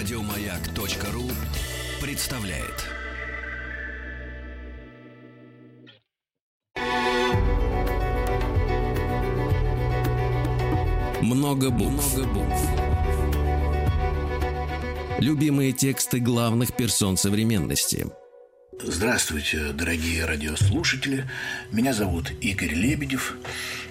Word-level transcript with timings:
Радиомаяк.ру 0.00 1.30
представляет. 2.00 2.86
Много 11.20 11.70
букв. 11.70 12.16
Любимые 15.18 15.72
тексты 15.72 16.18
главных 16.18 16.74
персон 16.74 17.18
современности– 17.18 18.06
Здравствуйте, 18.82 19.72
дорогие 19.74 20.24
радиослушатели. 20.24 21.28
Меня 21.70 21.92
зовут 21.92 22.32
Игорь 22.40 22.72
Лебедев. 22.72 23.34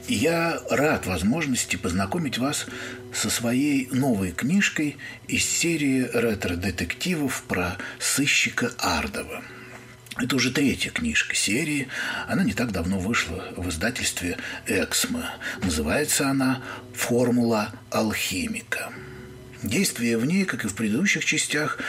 И 0.08 0.16
я 0.16 0.60
рад 0.72 1.06
возможности 1.06 1.76
познакомить 1.76 2.40
вас 2.40 2.66
со 3.14 3.30
своей 3.30 3.88
новой 3.92 4.32
книжкой 4.32 4.98
из 5.28 5.46
серии 5.46 6.10
ретро-детективов 6.12 7.44
про 7.48 7.78
сыщика 8.00 8.72
Ардова. 8.80 9.44
Это 10.18 10.36
уже 10.36 10.52
третья 10.52 10.90
книжка 10.90 11.36
серии. 11.36 11.88
Она 12.28 12.44
не 12.44 12.54
так 12.54 12.72
давно 12.72 12.98
вышла 12.98 13.46
в 13.56 13.70
издательстве 13.70 14.38
«Эксмо». 14.66 15.24
Называется 15.62 16.30
она 16.30 16.64
«Формула 16.96 17.74
алхимика». 17.92 18.92
Действие 19.62 20.18
в 20.18 20.26
ней, 20.26 20.46
как 20.46 20.64
и 20.66 20.68
в 20.68 20.74
предыдущих 20.74 21.26
частях, 21.26 21.80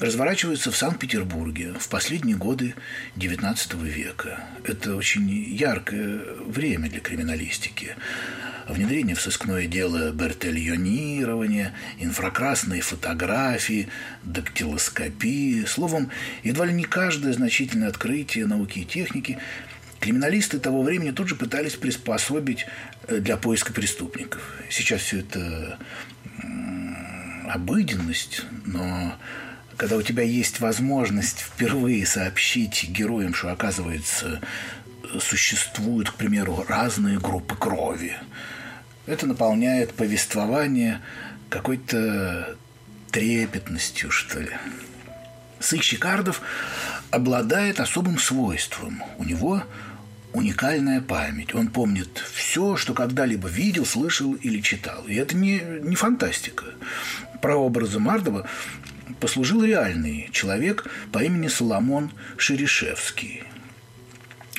разворачивается 0.00 0.70
в 0.70 0.76
Санкт-Петербурге 0.76 1.74
в 1.78 1.88
последние 1.88 2.36
годы 2.36 2.74
XIX 3.16 3.84
века. 3.84 4.40
Это 4.64 4.96
очень 4.96 5.28
яркое 5.30 6.20
время 6.46 6.88
для 6.88 7.00
криминалистики. 7.00 7.96
Внедрение 8.68 9.16
в 9.16 9.20
сыскное 9.20 9.66
дело 9.66 10.12
бертельонирования, 10.12 11.74
инфракрасные 11.98 12.82
фотографии, 12.82 13.88
дактилоскопии. 14.22 15.64
Словом, 15.64 16.10
едва 16.42 16.66
ли 16.66 16.74
не 16.74 16.84
каждое 16.84 17.32
значительное 17.32 17.88
открытие 17.88 18.46
науки 18.46 18.80
и 18.80 18.84
техники 18.84 19.38
Криминалисты 20.00 20.60
того 20.60 20.82
времени 20.82 21.10
тут 21.10 21.28
же 21.28 21.34
пытались 21.34 21.74
приспособить 21.74 22.66
э, 23.08 23.18
для 23.18 23.36
поиска 23.36 23.72
преступников. 23.72 24.40
Сейчас 24.70 25.00
все 25.00 25.20
это 25.20 25.78
обыденность, 27.48 28.42
но 28.64 29.16
когда 29.78 29.96
у 29.96 30.02
тебя 30.02 30.24
есть 30.24 30.58
возможность 30.58 31.38
впервые 31.38 32.04
сообщить 32.04 32.88
героям, 32.88 33.32
что, 33.32 33.52
оказывается, 33.52 34.40
существуют, 35.20 36.10
к 36.10 36.14
примеру, 36.14 36.64
разные 36.68 37.18
группы 37.20 37.54
крови, 37.54 38.16
это 39.06 39.26
наполняет 39.26 39.94
повествование 39.94 41.00
какой-то 41.48 42.56
трепетностью, 43.12 44.10
что 44.10 44.40
ли. 44.40 44.50
Сыщик 45.60 46.04
Ардов 46.04 46.42
обладает 47.10 47.78
особым 47.78 48.18
свойством. 48.18 49.02
У 49.16 49.24
него 49.24 49.62
уникальная 50.32 51.00
память. 51.00 51.54
Он 51.54 51.68
помнит 51.68 52.22
все, 52.34 52.76
что 52.76 52.94
когда-либо 52.94 53.48
видел, 53.48 53.86
слышал 53.86 54.34
или 54.34 54.60
читал. 54.60 55.04
И 55.06 55.14
это 55.14 55.36
не, 55.36 55.62
не 55.82 55.94
фантастика. 55.94 56.64
Прообразом 57.40 58.02
Мардова 58.02 58.48
послужил 59.20 59.64
реальный 59.64 60.28
человек 60.32 60.86
по 61.12 61.22
имени 61.22 61.48
Соломон 61.48 62.12
Шерешевский. 62.36 63.44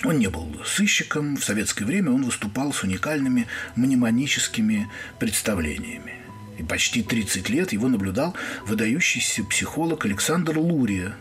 Он 0.06 0.18
не 0.18 0.28
был 0.28 0.56
сыщиком. 0.66 1.36
В 1.36 1.44
советское 1.44 1.86
время 1.86 2.12
он 2.12 2.24
выступал 2.24 2.72
с 2.72 2.84
уникальными 2.84 3.48
мнемоническими 3.76 4.90
представлениями. 5.20 6.16
И 6.58 6.64
почти 6.64 7.04
30 7.04 7.50
лет 7.50 7.74
его 7.74 7.88
наблюдал 7.88 8.36
выдающийся 8.66 9.44
психолог 9.44 10.06
Александр 10.06 10.58
Лурия, 10.58 11.16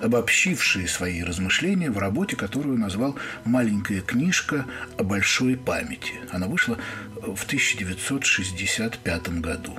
обобщивший 0.00 0.86
свои 0.86 1.22
размышления 1.22 1.90
в 1.90 1.98
работе, 1.98 2.36
которую 2.36 2.78
назвал 2.78 3.16
«Маленькая 3.44 4.00
книжка 4.00 4.66
о 4.98 5.02
большой 5.02 5.56
памяти». 5.56 6.14
Она 6.30 6.46
вышла 6.46 6.78
в 7.16 7.44
1965 7.44 9.40
году. 9.40 9.78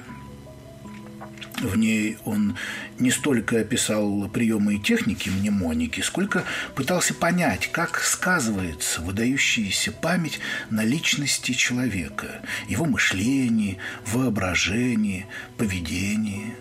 В 1.62 1.78
ней 1.78 2.18
он 2.26 2.58
не 3.00 3.12
столько 3.12 3.60
описал 3.60 4.28
приемы 4.30 4.76
и 4.76 4.80
техники 4.80 5.30
мнемоники, 5.30 6.02
сколько 6.02 6.44
пытался 6.76 7.14
понять, 7.14 7.72
как 7.72 8.00
сказывается 8.00 9.02
выдающаяся 9.02 9.92
память 9.92 10.40
на 10.70 10.84
личности 10.84 11.52
человека, 11.52 12.42
его 12.68 12.86
мышлении, 12.86 13.78
воображении, 14.06 15.28
поведении. 15.58 16.56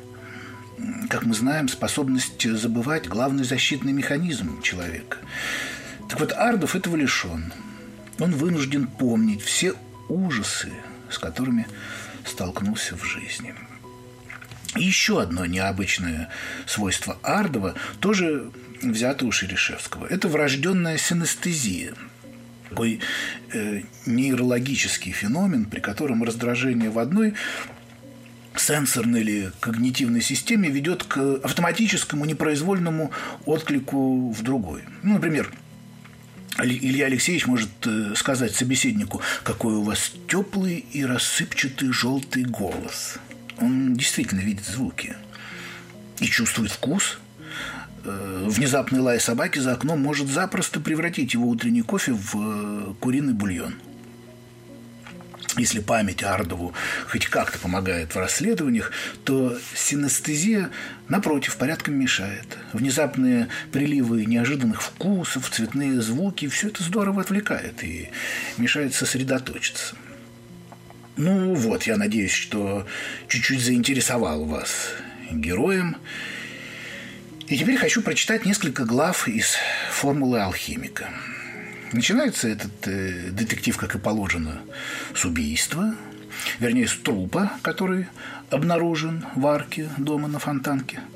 Как 1.09 1.25
мы 1.25 1.35
знаем, 1.35 1.69
способность 1.69 2.43
забывать– 2.43 3.09
главный 3.09 3.45
защитный 3.45 3.93
механизм 3.93 4.61
человека. 4.63 5.19
Так 6.09 6.21
вот, 6.21 6.33
Ардов 6.33 6.77
этого 6.77 6.97
лишен. 6.97 7.53
Он 8.19 8.33
вынужден 8.33 8.87
помнить 8.87 9.43
все 9.43 9.75
ужасы, 10.09 10.73
с 11.11 11.19
которыми 11.19 11.67
столкнулся 12.25 12.97
в 12.97 13.05
жизни. 13.05 13.55
Еще 14.75 15.21
одно 15.21 15.45
необычное 15.45 16.31
свойство 16.67 17.19
Ардова 17.23 17.75
тоже 18.01 18.51
взято 18.83 19.27
у 19.27 19.33
Шерешевского. 19.33 20.07
Это 20.07 20.29
врожденная 20.29 20.97
синестезия 20.97 21.95
такой 22.73 23.01
э, 23.53 23.83
нейрологический 24.07 25.13
феномен, 25.13 25.67
при 25.67 25.81
котором 25.81 26.25
раздражение 26.25 26.89
в 26.89 26.99
одной 26.99 27.35
сенсорной 28.57 29.21
или 29.21 29.53
когнитивной 29.61 30.23
системе 30.23 30.71
ведет 30.71 31.05
к 31.05 31.19
автоматическому 31.45 32.25
непроизвольному 32.25 33.11
отклику 33.45 34.31
в 34.31 34.43
другой. 34.43 34.85
Ну, 35.03 35.15
например, 35.15 35.53
Илья 36.59 37.07
Алексеевич 37.07 37.47
может 37.47 37.71
э, 37.85 38.15
сказать 38.17 38.55
собеседнику, 38.55 39.21
какой 39.43 39.75
у 39.75 39.83
вас 39.83 40.13
теплый 40.29 40.85
и 40.93 41.05
рассыпчатый 41.05 41.93
желтый 41.93 42.45
голос– 42.45 43.19
он 43.59 43.95
действительно 43.95 44.41
видит 44.41 44.65
звуки 44.65 45.17
и 46.21 46.27
чувствует 46.27 46.71
вкус. 46.71 47.19
Э, 48.05 48.47
внезапный 48.49 49.01
лай 49.01 49.21
собаки 49.21 49.59
за 49.59 49.73
окном 49.73 50.01
может 50.01 50.29
запросто 50.29 50.81
превратить 50.81 51.35
его 51.35 51.49
утренний 51.49 51.83
кофе 51.83 52.13
в 52.13 52.35
э, 52.35 52.95
куриный 53.01 53.35
бульон. 53.35 53.75
Если 55.59 55.81
память 55.81 56.23
Ардову 56.23 56.73
хоть 57.09 57.27
как-то 57.27 57.59
помогает 57.59 58.15
в 58.15 58.19
расследованиях, 58.19 58.91
то 59.25 59.59
синестезия, 59.75 60.71
напротив, 61.09 61.57
порядком 61.57 61.95
мешает. 61.95 62.57
Внезапные 62.73 63.49
приливы 63.71 64.25
неожиданных 64.25 64.81
вкусов, 64.81 65.51
цветные 65.51 66.01
звуки– 66.01 66.49
все 66.49 66.69
это 66.69 66.83
здорово 66.83 67.21
отвлекает 67.21 67.85
и 67.85 68.09
мешает 68.57 68.95
сосредоточиться. 68.95 69.95
Ну 71.17 71.55
вот, 71.55 71.83
я 71.85 71.97
надеюсь, 71.97 72.33
что 72.33 72.87
чуть-чуть 73.29 73.61
заинтересовал 73.61 74.45
вас 74.45 74.95
героем. 75.31 75.97
И 77.49 77.59
теперь 77.59 77.77
хочу 77.77 78.01
прочитать 78.03 78.47
несколько 78.47 78.85
глав 78.85 79.29
из 79.29 79.57
«Формулы 79.91 80.41
алхимика». 80.41 81.11
Начинается 81.93 82.49
этот 82.49 82.73
э, 82.87 83.29
детектив, 83.31 83.77
как 83.77 83.95
и 83.95 83.99
положено, 83.99 84.63
с 85.15 85.27
убийства, 85.27 85.95
вернее, 86.59 86.89
с 86.89 86.97
трупа, 86.97 87.53
который 87.61 88.07
обнаружен 88.49 89.27
в 89.35 89.47
арке 89.47 89.91
дома 89.99 90.29
на 90.29 90.39
Фонтанке– 90.39 91.01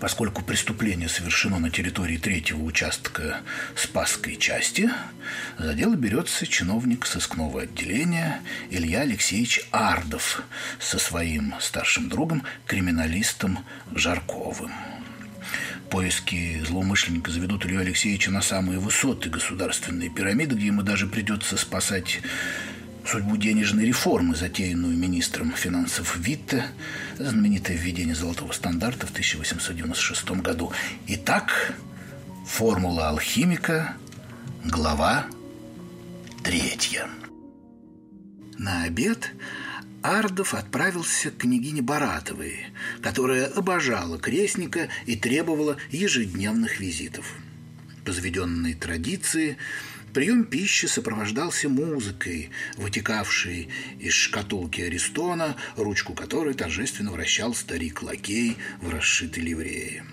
Поскольку 0.00 0.42
преступление 0.42 1.10
совершено 1.10 1.58
на 1.58 1.68
территории 1.68 2.16
третьего 2.16 2.62
участка 2.62 3.40
Спасской 3.76 4.36
части, 4.36 4.90
за 5.58 5.74
дело 5.74 5.94
берется 5.94 6.46
чиновник 6.46 7.04
сыскного 7.04 7.62
отделения 7.62 8.40
Илья 8.70 9.02
Алексеевич 9.02 9.60
Ардов 9.72 10.42
со 10.78 10.98
своим 10.98 11.54
старшим 11.60 12.08
другом, 12.08 12.44
криминалистом 12.66 13.58
Жарковым. 13.94 14.72
Поиски 15.90 16.60
злоумышленника 16.66 17.30
заведут 17.30 17.66
Илью 17.66 17.80
Алексеевича 17.80 18.30
на 18.30 18.40
самые 18.40 18.78
высоты 18.78 19.28
государственной 19.28 20.08
пирамиды, 20.08 20.54
где 20.54 20.66
ему 20.66 20.82
даже 20.82 21.06
придется 21.06 21.58
спасать 21.58 22.20
судьбу 23.06 23.36
денежной 23.36 23.86
реформы, 23.86 24.34
затеянную 24.34 24.96
министром 24.96 25.52
финансов 25.52 26.16
Витте, 26.16 26.64
знаменитое 27.18 27.76
введение 27.76 28.14
золотого 28.14 28.52
стандарта 28.52 29.06
в 29.06 29.10
1896 29.10 30.30
году. 30.42 30.72
Итак, 31.06 31.74
формула 32.46 33.10
алхимика, 33.10 33.96
глава 34.64 35.26
третья. 36.42 37.08
На 38.58 38.84
обед 38.84 39.32
Ардов 40.02 40.54
отправился 40.54 41.30
к 41.30 41.38
княгине 41.38 41.82
Баратовой, 41.82 42.66
которая 43.02 43.46
обожала 43.46 44.18
крестника 44.18 44.88
и 45.06 45.16
требовала 45.16 45.76
ежедневных 45.90 46.80
визитов. 46.80 47.34
По 48.04 48.12
заведенной 48.12 48.74
традиции 48.74 49.56
Прием 50.14 50.44
пищи 50.44 50.86
сопровождался 50.86 51.68
музыкой, 51.68 52.50
вытекавшей 52.76 53.68
из 53.98 54.12
шкатулки 54.12 54.80
Аристона, 54.80 55.56
ручку 55.76 56.14
которой 56.14 56.54
торжественно 56.54 57.10
вращал 57.10 57.52
старик-лакей 57.52 58.56
в 58.80 58.90
расшитой 58.90 59.42
ливрее. 59.42 60.04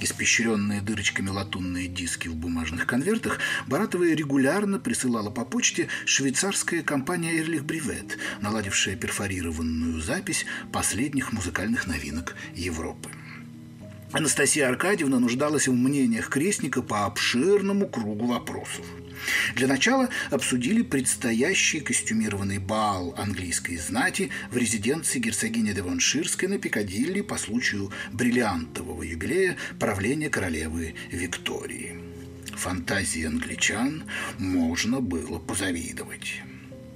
Испещренные 0.00 0.82
дырочками 0.82 1.28
латунные 1.28 1.86
диски 1.86 2.26
в 2.26 2.34
бумажных 2.34 2.86
конвертах 2.86 3.38
Баратова 3.68 4.12
регулярно 4.12 4.80
присылала 4.80 5.30
по 5.30 5.44
почте 5.44 5.86
швейцарская 6.06 6.82
компания 6.82 7.38
«Эрлих 7.38 7.64
Бривет», 7.64 8.18
наладившая 8.40 8.96
перфорированную 8.96 10.00
запись 10.00 10.44
последних 10.72 11.32
музыкальных 11.32 11.86
новинок 11.86 12.34
Европы. 12.56 13.10
Анастасия 14.12 14.68
Аркадьевна 14.68 15.18
нуждалась 15.18 15.68
в 15.68 15.72
мнениях 15.72 16.28
крестника 16.28 16.82
по 16.82 17.06
обширному 17.06 17.88
кругу 17.88 18.26
вопросов– 18.26 18.84
для 19.54 19.66
начала 19.66 20.08
обсудили 20.30 20.82
предстоящий 20.82 21.80
костюмированный 21.80 22.58
бал 22.58 23.14
английской 23.16 23.76
знати 23.76 24.30
в 24.50 24.56
резиденции 24.56 25.18
герцогини 25.18 25.72
Девонширской 25.72 26.48
на 26.48 26.58
Пикадилли 26.58 27.20
по 27.20 27.36
случаю 27.38 27.90
бриллиантового 28.12 29.02
юбилея 29.02 29.56
правления 29.78 30.30
королевы 30.30 30.94
Виктории. 31.10 31.98
Фантазии 32.54 33.26
англичан 33.26 34.04
можно 34.38 35.00
было 35.00 35.38
позавидовать. 35.38 36.42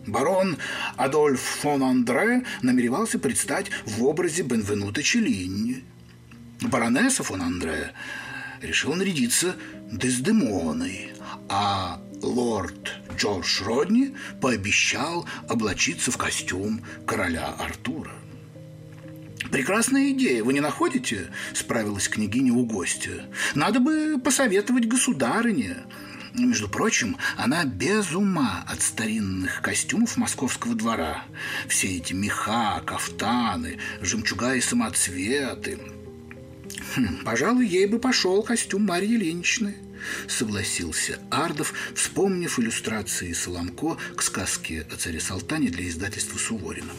Барон 0.07 0.57
Адольф 0.97 1.41
фон 1.41 1.83
Андре 1.83 2.43
намеревался 2.63 3.19
предстать 3.19 3.71
в 3.85 4.03
образе 4.05 4.43
Бенвенута 4.43 5.03
Челлини. 5.03 5.85
Баронесса 6.63 7.23
фон 7.23 7.43
Андре 7.43 7.93
решила 8.61 8.95
нарядиться 8.95 9.57
Дездемоной, 9.91 11.13
а 11.49 12.01
лорд 12.23 13.01
Джордж 13.17 13.63
Родни 13.65 14.15
пообещал 14.41 15.27
облачиться 15.49 16.11
в 16.11 16.19
костюм 16.19 16.83
короля 17.07 17.47
Артура. 17.59 18.13
«Прекрасная 19.51 20.11
идея, 20.11 20.45
вы 20.45 20.53
не 20.53 20.61
находите?»– 20.61 21.29
справилась 21.55 22.09
княгиня 22.09 22.53
у 22.53 22.65
гостя. 22.65 23.25
«Надо 23.55 23.81
бы 23.81 24.21
посоветовать 24.23 24.87
государыне». 24.87 25.79
Между 26.33 26.69
прочим, 26.69 27.17
она 27.37 27.65
без 27.65 28.13
ума 28.15 28.65
от 28.69 28.83
старинных 28.83 29.61
костюмов 29.63 30.17
московского 30.17 30.77
двора. 30.77 31.25
Все 31.67 31.97
эти 31.97 32.13
меха, 32.13 32.81
кафтаны, 32.87 33.79
жемчуга 34.01 34.55
и 34.55 34.61
самоцветы. 34.61 35.81
Хм, 36.95 37.25
пожалуй, 37.25 37.67
ей 37.67 37.87
бы 37.87 37.99
пошел 37.99 38.43
костюм 38.43 38.87
Марьи 38.87 39.17
Ильиничны 39.17 39.77
согласился 40.29 41.19
Ардов, 41.31 41.75
вспомнив 41.95 42.59
иллюстрации 42.59 43.33
Соломко 43.33 43.97
к 44.17 44.23
сказке 44.23 44.87
о 44.91 44.97
царе 44.97 45.21
Салтане 45.21 45.69
для 45.69 45.89
издательства 45.89 46.39
Суворина. 46.39 46.93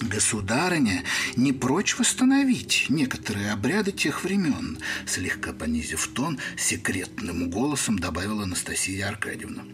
Государыня 0.00 1.04
не 1.36 1.52
прочь 1.52 1.98
восстановить 1.98 2.86
некоторые 2.90 3.52
обряды 3.52 3.92
тех 3.92 4.24
времен, 4.24 4.78
слегка 5.06 5.52
понизив 5.52 6.06
тон, 6.08 6.38
секретным 6.58 7.50
голосом 7.50 7.98
добавила 7.98 8.42
Анастасия 8.42 9.08
Аркадьевна. 9.08 9.64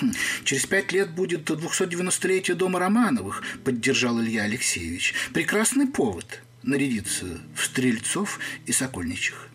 «Хм, 0.00 0.12
«Через 0.44 0.66
пять 0.66 0.92
лет 0.92 1.14
будет 1.14 1.48
290-летие 1.48 2.54
дома 2.54 2.80
Романовых»,– 2.80 3.44
поддержал 3.64 4.20
Илья 4.20 4.44
Алексеевич. 4.44 5.14
«Прекрасный 5.32 5.86
повод 5.86 6.42
нарядиться 6.62 7.26
в 7.54 7.64
Стрельцов 7.64 8.38
и 8.66 8.72
Сокольничих». 8.72 9.50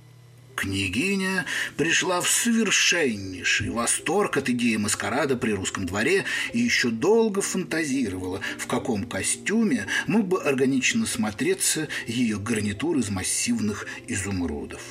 Княгиня 0.56 1.46
пришла 1.75 2.22
в 2.22 2.30
совершеннейший 2.30 3.69
восторг 3.69 4.38
от 4.38 4.50
идеи 4.50 4.78
маскарада 4.78 5.36
при 5.36 5.52
русском 5.52 5.86
дворе 5.86 6.24
и 6.54 6.60
еще 6.60 6.90
долго 6.90 7.42
фантазировала, 7.42 8.42
в 8.57 8.66
каком 8.66 9.04
костюме 9.04 9.86
мог 10.07 10.28
бы 10.28 10.42
органично 10.42 11.06
смотреться 11.06 11.90
ее 12.07 12.38
гарнитур 12.40 12.98
из 12.98 13.10
массивных 13.10 13.86
изумрудов. 14.08 14.81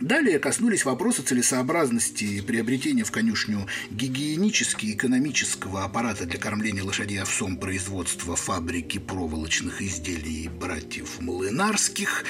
Далее 0.00 0.40
коснулись 0.40 0.84
вопроса 0.84 1.24
целесообразности 1.24 2.40
приобретения 2.40 3.04
в 3.04 3.12
конюшню 3.12 3.66
гигиенически 3.90 4.92
экономического 4.92 5.84
аппарата 5.84 6.26
для 6.26 6.38
кормления 6.38 6.82
лошадей 6.82 7.22
овсом 7.22 7.56
производства 7.56 8.34
фабрики 8.34 8.98
проволочных 8.98 9.80
изделий 9.80 10.48
братьев 10.48 11.20
Млынарских 11.20 12.24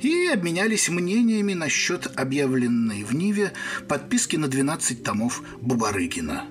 и 0.00 0.26
обменялись 0.26 0.88
мнениями 0.88 1.54
насчет 1.54 2.08
объявленной 2.18 3.04
в 3.04 3.14
Ниве 3.14 3.52
подписки 3.88 4.34
на 4.34 4.48
12 4.48 5.04
томов 5.04 5.42
Бубарыкина. 5.60 6.46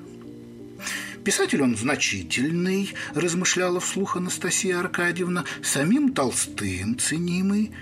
Писатель 1.25 1.61
он 1.61 1.75
значительный, 1.77 2.93
размышляла 3.15 3.79
вслух 3.79 4.17
Анастасия 4.17 4.79
Аркадьевна, 4.79 5.43
самим 5.61 6.13
Толстым 6.13 6.97
ценимый– 6.97 7.71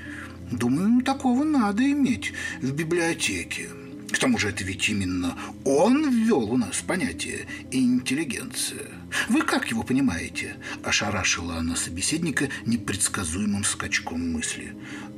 Думаю, 0.51 1.01
такого 1.01 1.45
надо 1.45 1.89
иметь 1.89 2.33
в 2.61 2.73
библиотеке. 2.73 3.69
К 4.11 4.19
тому 4.19 4.37
же 4.37 4.49
это 4.49 4.65
ведь 4.65 4.89
именно 4.89 5.37
он 5.63 6.09
ввел 6.11 6.51
у 6.51 6.57
нас 6.57 6.83
понятие 6.85 7.47
«интеллигенция». 7.71 8.87
Вы 9.29 9.43
как 9.43 9.71
его 9.71 9.83
понимаете?»– 9.83 10.57
ошарашила 10.83 11.55
она 11.55 11.77
собеседника 11.77 12.49
непредсказуемым 12.65 13.63
скачком 13.63 14.33
мысли. 14.33 14.75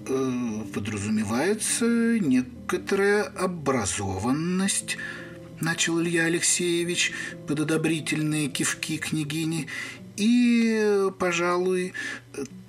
«Э, 0.07 0.63
«Подразумевается 0.71 2.19
некоторая 2.19 3.23
образованность»,– 3.23 4.97
начал 5.59 5.99
Илья 5.99 6.25
Алексеевич 6.25 7.11
под 7.47 7.61
одобрительные 7.61 8.49
кивки 8.49 8.97
княгини, 8.97 9.67
«и, 10.15 11.09
пожалуй, 11.17 11.93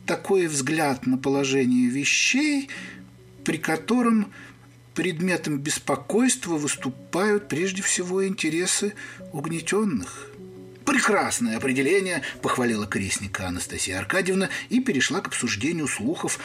такой 0.07 0.47
взгляд 0.47 1.07
на 1.07 1.19
положение 1.19 1.89
вещей, 1.89 2.69
при 3.45 3.59
котором 3.59 4.33
предметом 4.95 5.59
беспокойства 5.59 6.55
выступают 6.55 7.49
прежде 7.49 7.83
всего 7.83 8.27
интересы 8.27 8.95
угнетенных. 9.33 10.31
«Прекрасное 10.85 11.57
определение!»– 11.57 12.23
похвалила 12.43 12.87
крестника 12.87 13.49
Анастасия 13.49 13.99
Аркадьевна 13.99 14.51
и 14.69 14.81
перешла 14.81 15.21
к 15.21 15.29
обсуждению 15.29 15.89
слухов 15.89 16.39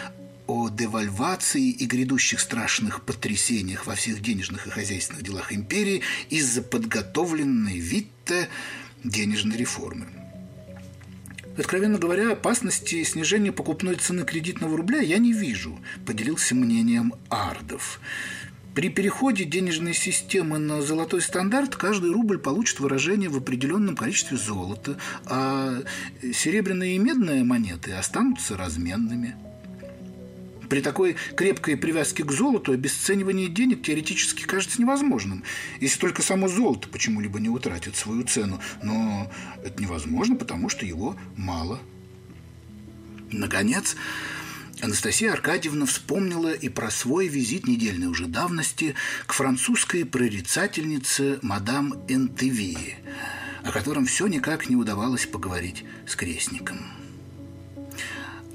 о 0.47 0.69
девальвации 0.69 1.69
и 1.69 1.85
грядущих 1.85 2.39
страшных 2.39 3.03
потрясениях 3.03 3.85
во 3.85 3.95
всех 3.95 4.21
денежных 4.21 4.65
и 4.65 4.69
хозяйственных 4.71 5.23
делах 5.23 5.53
империи 5.53 6.01
из-за 6.29 6.63
подготовленной 6.63 7.77
Витте 7.77 8.47
денежной 9.03 9.57
реформы. 9.57 10.07
Откровенно 11.57 11.97
говоря, 11.97 12.31
опасности 12.31 13.03
снижения 13.03 13.51
покупной 13.51 13.95
цены 13.95 14.23
кредитного 14.23 14.77
рубля 14.77 14.99
я 14.99 15.18
не 15.18 15.33
вижу, 15.33 15.79
поделился 16.06 16.56
мнением 16.56 17.13
Ардов. 17.29 17.99
При 18.75 18.89
переходе 18.89 19.44
денежной 19.44 19.94
системы 19.94 20.57
на 20.57 20.81
золотой 20.81 21.21
стандарт 21.21 21.75
каждый 21.75 22.11
рубль 22.11 22.37
получит 22.37 22.79
выражение 22.79 23.29
в 23.29 23.35
определенном 23.35 23.97
количестве 23.97 24.37
золота, 24.37 24.97
а 25.25 25.81
серебряные 26.21 26.95
и 26.95 26.99
медные 26.99 27.44
монеты 27.44 27.91
останутся 27.91 28.56
разменными. 28.56 29.35
При 30.69 30.81
такой 30.81 31.16
крепкой 31.35 31.76
привязке 31.78 32.23
к 32.23 32.31
золоту 32.31 32.71
обесценивание 32.71 33.47
денег 33.47 33.81
теоретически 33.81 34.44
кажется 34.44 34.80
невозможным, 34.80 35.44
если 35.81 35.99
только 35.99 36.21
само 36.21 36.47
золото 36.47 36.88
почему-либо 36.90 37.40
не 37.40 37.49
утратит 37.49 37.95
свою 37.95 38.23
цену. 38.23 38.61
Но 38.83 39.31
это 39.64 39.81
невозможно, 39.81 40.35
потому 40.35 40.69
что 40.69 40.85
его 40.85 41.18
мало. 41.35 41.80
Наконец, 43.31 43.95
Анастасия 44.81 45.33
Аркадьевна 45.33 45.88
вспомнила 45.88 46.54
и 46.54 46.69
про 46.69 46.92
свой 46.92 47.28
визит 47.28 47.68
недельной 47.68 48.07
уже 48.07 48.28
давности 48.28 48.94
к 49.26 49.33
французской 49.33 50.06
прорицательнице 50.06 51.40
мадам 51.42 51.95
Энтеви, 52.07 52.95
о 53.64 53.71
котором 53.71 54.06
все 54.06 54.28
никак 54.28 54.69
не 54.69 54.76
удавалось 54.76 55.26
поговорить 55.26 55.83
с 56.07 56.16
крестником. 56.16 56.98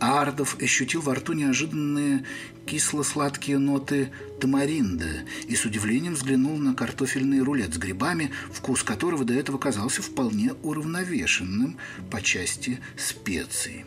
Ардов 0.05 0.57
ощутил 0.61 1.01
во 1.01 1.15
рту 1.15 1.33
неожиданные 1.33 2.25
кисло-сладкие 2.67 3.59
ноты 3.59 4.11
тамаринда 4.41 5.25
и 5.49 5.57
с 5.57 5.65
удивлением 5.65 6.15
взглянул 6.15 6.59
на 6.59 6.75
картофельный 6.75 7.41
рулет 7.41 7.75
с 7.75 7.79
грибами, 7.79 8.31
вкус 8.53 8.83
которого 8.83 9.25
до 9.25 9.35
этого 9.35 9.59
казался 9.59 10.03
вполне 10.03 10.53
уравновешенным 10.63 11.79
по 12.11 12.21
части 12.21 12.81
специй. 12.97 13.85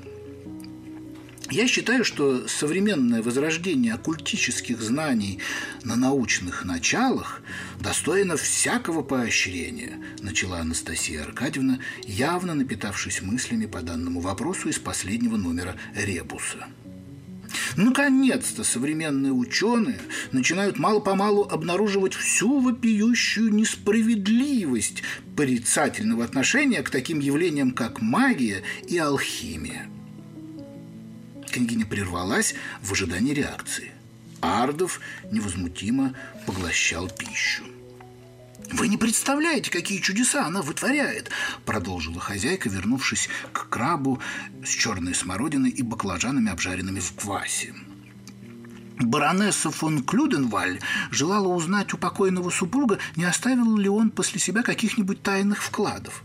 Я 1.50 1.66
считаю, 1.66 2.04
что 2.04 2.46
современное 2.48 3.22
возрождение 3.22 3.94
оккультических 3.94 4.82
знаний 4.82 5.40
на 5.84 5.96
научных 5.96 6.66
началах 6.66 7.42
достойно 7.80 8.36
всякого 8.36 9.02
поощрения, 9.02 9.98
начала 10.22 10.60
Анастасия 10.60 11.24
Аркадьевна, 11.24 11.80
явно 12.06 12.54
напитавшись 12.54 13.22
мыслями 13.22 13.66
по 13.66 13.82
данному 13.82 14.20
вопросу 14.20 14.68
из 14.68 14.78
последнего 14.78 15.38
номера 15.38 15.76
«Ребуса». 15.96 16.68
Наконец-то 17.78 18.66
современные 18.66 19.32
ученые 19.32 20.00
начинают 20.34 20.80
мало-помалу 20.80 21.44
обнаруживать 21.44 22.14
всю 22.14 22.60
вопиющую 22.60 23.54
несправедливость 23.54 25.04
порицательного 25.38 26.26
отношения 26.26 26.82
к 26.82 26.90
таким 26.90 27.20
явлениям, 27.20 27.72
как 27.72 28.02
магия 28.02 28.64
и 28.88 28.98
алхимия. 28.98 29.88
Княгиня 31.52 31.86
прервалась 31.86 32.56
в 32.82 32.94
ожидании 32.94 33.34
реакции. 33.34 33.92
Ардов 34.42 35.00
невозмутимо 35.32 36.14
поглощал 36.46 37.10
пищу. 37.10 37.64
«Вы 38.72 38.90
не 38.90 38.98
представляете, 38.98 39.72
какие 39.72 40.00
чудеса 40.00 40.46
она 40.46 40.62
вытворяет!» 40.62 41.32
Продолжила 41.66 42.20
хозяйка, 42.20 42.70
вернувшись 42.70 43.30
к 43.54 43.70
крабу 43.70 44.22
с 44.64 44.70
черной 44.70 45.16
смородиной 45.16 45.70
и 45.70 45.82
баклажанами, 45.82 46.52
обжаренными 46.52 47.00
в 47.00 47.14
квасе. 47.14 47.74
Баронесса 49.00 49.72
фон 49.72 50.04
Клюденваль 50.04 50.80
желала 51.12 51.48
узнать 51.48 51.94
у 51.94 51.98
покойного 51.98 52.50
супруга, 52.50 52.98
не 53.16 53.24
оставил 53.24 53.78
ли 53.78 53.88
он 53.88 54.10
после 54.10 54.40
себя 54.40 54.64
каких-нибудь 54.64 55.22
тайных 55.22 55.64
вкладов. 55.64 56.24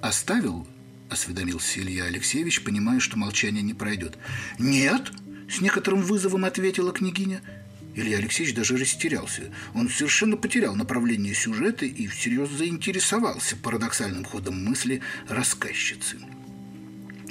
«Оставил?»– 0.00 0.66
осведомился 1.10 1.80
Илья 1.80 2.04
Алексеевич, 2.04 2.62
понимая, 2.62 3.00
что 3.00 3.18
молчание 3.18 3.62
не 3.62 3.74
пройдет. 3.74 4.18
«Нет!»– 4.58 5.12
с 5.50 5.60
некоторым 5.60 6.02
вызовом 6.02 6.44
ответила 6.44 6.92
княгиня– 6.92 7.42
Илья 7.94 8.18
Алексеевич 8.18 8.54
даже 8.54 8.76
растерялся. 8.76 9.52
Он 9.74 9.88
совершенно 9.88 10.36
потерял 10.36 10.74
направление 10.74 11.34
сюжета 11.34 11.86
и 11.86 12.06
всерьез 12.06 12.48
заинтересовался 12.50 13.56
парадоксальным 13.56 14.24
ходом 14.24 14.64
мысли 14.64 15.02
рассказчицы. 15.28 16.18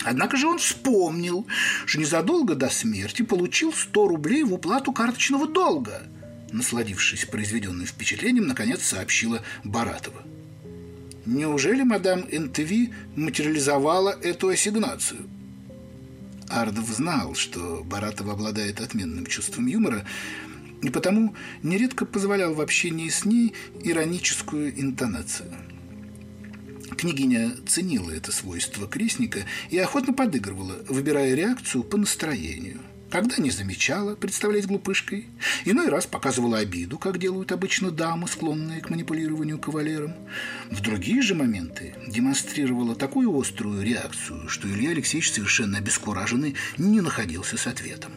Однако 0.03 0.38
же 0.38 0.48
он 0.48 0.59
вспомнил, 0.59 1.48
что 1.86 2.00
незадолго 2.00 2.55
до 2.55 2.69
смерти 2.69 3.21
получил 3.21 3.74
100 3.74 4.07
рублей 4.07 4.43
в 4.43 4.53
уплату 4.53 4.91
карточного 4.91 5.48
долга. 5.48 6.03
Насладившись 6.51 7.25
произведенным 7.25 7.86
впечатлением, 7.86 8.48
наконец 8.48 8.83
сообщила 8.83 9.43
Баратова. 9.63 10.24
Неужели 11.25 11.83
мадам 11.83 12.21
НТВ 12.31 12.91
материализовала 13.15 14.09
эту 14.09 14.49
ассигнацию? 14.49 15.27
Ардов 16.49 16.88
знал, 16.88 17.35
что 17.35 17.83
Баратова 17.83 18.33
обладает 18.33 18.81
отменным 18.81 19.25
чувством 19.25 19.67
юмора, 19.67 20.05
и 20.81 20.89
потому 20.89 21.35
нередко 21.61 22.05
позволял 22.05 22.53
в 22.53 22.61
общении 22.61 23.09
с 23.09 23.25
ней 23.25 23.53
ироническую 23.83 24.79
интонацию. 24.79 25.53
Княгиня 26.97 27.55
ценила 27.67 28.11
это 28.11 28.31
свойство 28.31 28.88
крестника 28.88 29.45
и 29.69 29.77
охотно 29.77 30.13
подыгрывала, 30.13 30.77
выбирая 30.88 31.35
реакцию 31.35 31.83
по 31.83 31.97
настроению. 31.97 32.79
Когда 33.11 33.37
не 33.37 33.49
замечала 33.49 34.15
представлять 34.15 34.67
глупышкой, 34.67 35.27
иной 35.65 35.87
раз 35.89 36.05
показывала 36.05 36.59
обиду, 36.59 36.99
как 36.99 37.17
делают 37.17 37.51
обычно 37.51 37.89
дамы, 37.89 38.27
склонные 38.27 38.81
к 38.81 38.91
манипулированию 38.91 39.57
кавалером. 39.57 40.13
В 40.69 40.79
другие 40.81 41.23
же 41.23 41.33
моменты 41.33 41.95
демонстрировала 42.07 42.95
такую 42.95 43.35
острую 43.35 43.83
реакцию, 43.83 44.47
что 44.47 44.67
Илья 44.67 44.91
Алексеевич, 44.91 45.31
совершенно 45.31 45.79
обескураженный, 45.79 46.55
не 46.77 47.01
находился 47.01 47.57
с 47.57 47.65
ответом. 47.65 48.11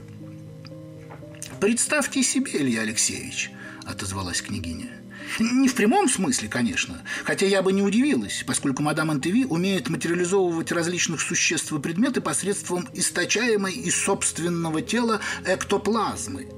«Представьте 1.58 2.22
себе, 2.22 2.52
Илья 2.54 2.82
Алексеевич»,– 2.82 3.50
отозвалась 3.84 4.42
княгиня. 4.42 5.01
Не 5.38 5.68
в 5.68 5.74
прямом 5.74 6.08
смысле, 6.08 6.48
конечно, 6.48 7.02
хотя 7.24 7.46
я 7.46 7.62
бы 7.62 7.72
не 7.72 7.82
удивилась, 7.82 8.44
поскольку 8.46 8.82
мадам 8.82 9.10
Антеви 9.10 9.44
умеет 9.44 9.88
материализовывать 9.88 10.72
различных 10.72 11.20
существ 11.20 11.72
и 11.72 11.80
предметы 11.80 12.20
посредством 12.20 12.88
источаемой 12.94 13.72
из 13.72 13.96
собственного 13.96 14.82
тела 14.82 15.20
эктоплазмы. 15.46 16.48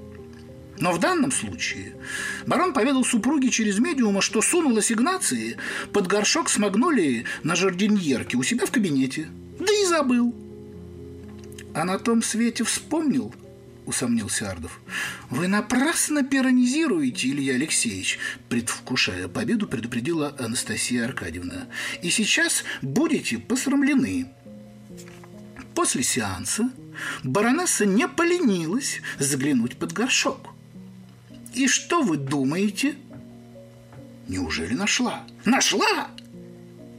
Но 0.78 0.92
в 0.92 0.99
данном 0.99 1.30
случае 1.30 1.97
барон 2.47 2.73
поведал 2.73 3.04
супруге 3.04 3.50
через 3.50 3.78
медиума, 3.78 4.21
что 4.21 4.42
сунул 4.42 4.76
ассигнации 4.76 5.56
под 5.92 6.09
горшок 6.09 6.49
с 6.49 6.59
магнолией 6.59 7.26
на 7.44 7.54
жардиньерке 7.54 8.37
у 8.37 8.42
себя 8.42 8.66
в 8.66 8.73
кабинете. 8.73 9.28
Да 9.59 9.73
и 9.73 9.87
забыл. 9.87 10.35
А 11.75 11.85
на 11.85 11.99
том 11.99 12.23
свете 12.23 12.64
вспомнил– 12.64 13.33
усомнился 13.86 14.50
Ардов. 14.50 14.80
«Вы 15.30 15.48
напрасно 15.48 16.22
пиронизируете, 16.22 17.28
Илья 17.28 17.54
Алексеевич», 17.54 18.18
предвкушая 18.48 19.28
победу, 19.28 19.66
предупредила 19.66 20.34
Анастасия 20.38 21.04
Аркадьевна. 21.04 21.66
«И 22.02 22.10
сейчас 22.10 22.64
будете 22.82 23.38
посрамлены». 23.38 24.26
После 25.74 26.02
сеанса 26.02 26.70
баронесса 27.24 27.84
не 27.84 28.06
поленилась 28.06 29.00
заглянуть 29.18 29.76
под 29.76 29.92
горшок. 29.92 30.50
«И 31.52 31.68
что 31.68 32.02
вы 32.02 32.16
думаете?» 32.16 32.96
«Неужели 34.28 34.74
нашла?» 34.74 35.24
«Нашла!» 35.44 36.08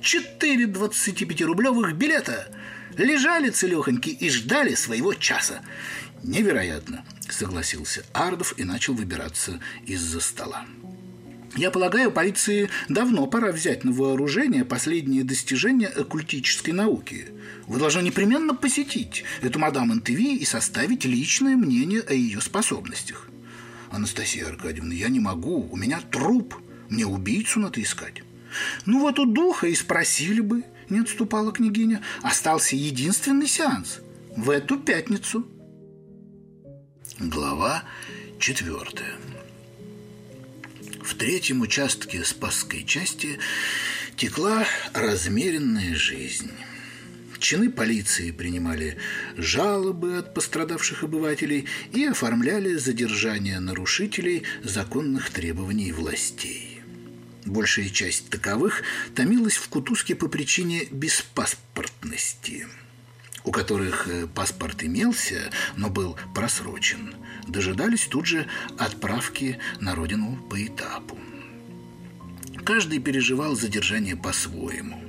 Четыре 0.02 0.66
25-рублевых 0.66 1.94
билета 1.94 2.48
лежали 2.96 3.50
целехоньки 3.50 4.10
и 4.10 4.30
ждали 4.30 4.76
своего 4.76 5.16
часа. 5.16 5.62
«Невероятно»,– 6.24 7.06
согласился 7.30 8.04
Ардов 8.14 8.54
и 8.58 8.64
начал 8.64 8.94
выбираться 8.94 9.60
из-за 9.86 10.20
стола. 10.20 10.66
Я 11.56 11.72
полагаю, 11.72 12.12
полиции 12.12 12.70
давно 12.90 13.28
пора 13.28 13.54
взять 13.54 13.86
на 13.86 13.94
вооружение 13.94 14.66
последние 14.66 15.24
достижения 15.24 15.88
оккультической 15.88 16.74
науки. 16.74 17.28
Вы 17.68 17.80
должны 17.80 18.02
непременно 18.02 18.54
посетить 18.54 19.24
эту 19.42 19.58
мадам 19.58 19.88
НТВ 19.88 20.10
и 20.10 20.44
составить 20.44 21.06
личное 21.06 21.56
мнение 21.56 22.02
о 22.02 22.14
ее 22.14 22.42
способностях. 22.42 23.30
Анастасия 23.90 24.48
Аркадьевна, 24.48 24.94
я 24.94 25.08
не 25.08 25.22
могу, 25.22 25.70
у 25.72 25.78
меня 25.78 26.02
труп, 26.12 26.56
мне 26.90 27.06
убийцу 27.06 27.62
надо 27.62 27.82
искать. 27.82 28.24
Ну 28.86 29.00
вот 29.00 29.18
у 29.20 29.26
духа 29.26 29.68
и 29.68 29.76
спросили 29.76 30.42
бы, 30.42 30.64
не 30.90 31.00
отступала 31.00 31.54
княгиня. 31.54 32.02
Остался 32.22 32.76
единственный 32.76 33.48
сеанс 33.48 34.02
в 34.36 34.50
эту 34.50 34.78
пятницу– 34.78 35.48
Глава 37.20 37.86
четвертая. 38.40 39.16
В 41.02 41.16
третьем 41.16 41.62
участке 41.62 42.26
Спасской 42.26 42.84
части 42.84 43.40
текла 44.18 44.66
размеренная 44.94 45.96
жизнь. 45.96 46.52
Чины 47.40 47.70
полиции 47.70 48.32
принимали 48.32 48.98
жалобы 49.38 50.18
от 50.18 50.34
пострадавших 50.34 51.04
обывателей 51.04 51.68
и 51.94 52.04
оформляли 52.04 52.74
задержание 52.76 53.62
нарушителей 53.62 54.44
законных 54.64 55.30
требований 55.30 55.94
властей. 55.94 56.82
Большая 57.46 57.90
часть 57.90 58.30
таковых 58.30 58.82
томилась 59.16 59.56
в 59.56 59.70
Кутузке 59.70 60.16
по 60.16 60.28
причине 60.28 60.88
беспаспортности– 60.92 62.68
у 63.46 63.52
которых 63.52 64.08
э, 64.08 64.28
паспорт 64.28 64.84
имелся, 64.84 65.52
но 65.76 65.90
был 65.90 66.18
просрочен, 66.34 67.16
дожидались 67.48 68.08
тут 68.08 68.26
же 68.26 68.48
отправки 68.78 69.60
на 69.80 69.96
родину 69.96 70.38
по 70.50 70.64
этапу. 70.64 71.18
Каждый 72.64 73.00
переживал 73.00 73.56
задержание 73.56 74.16
по-своему. 74.16 75.00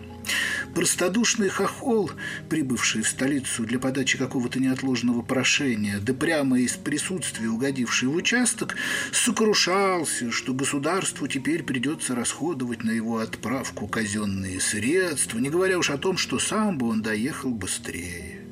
Простодушный 0.76 1.48
хохол, 1.48 2.10
прибывший 2.50 3.00
в 3.00 3.08
столицу 3.08 3.64
для 3.64 3.78
подачи 3.78 4.18
какого-то 4.18 4.60
неотложного 4.60 5.22
прошения, 5.22 5.98
да 6.02 6.12
прямо 6.12 6.60
из 6.60 6.72
присутствия 6.72 7.48
угодивший 7.48 8.08
в 8.08 8.14
участок, 8.14 8.76
сокрушался, 9.10 10.30
что 10.30 10.52
государству 10.52 11.28
теперь 11.28 11.62
придется 11.62 12.14
расходовать 12.14 12.84
на 12.84 12.90
его 12.90 13.20
отправку 13.20 13.88
казенные 13.88 14.60
средства, 14.60 15.38
не 15.38 15.48
говоря 15.48 15.78
уж 15.78 15.88
о 15.88 15.96
том, 15.96 16.18
что 16.18 16.38
сам 16.38 16.76
бы 16.76 16.88
он 16.90 17.00
доехал 17.00 17.52
быстрее. 17.52 18.42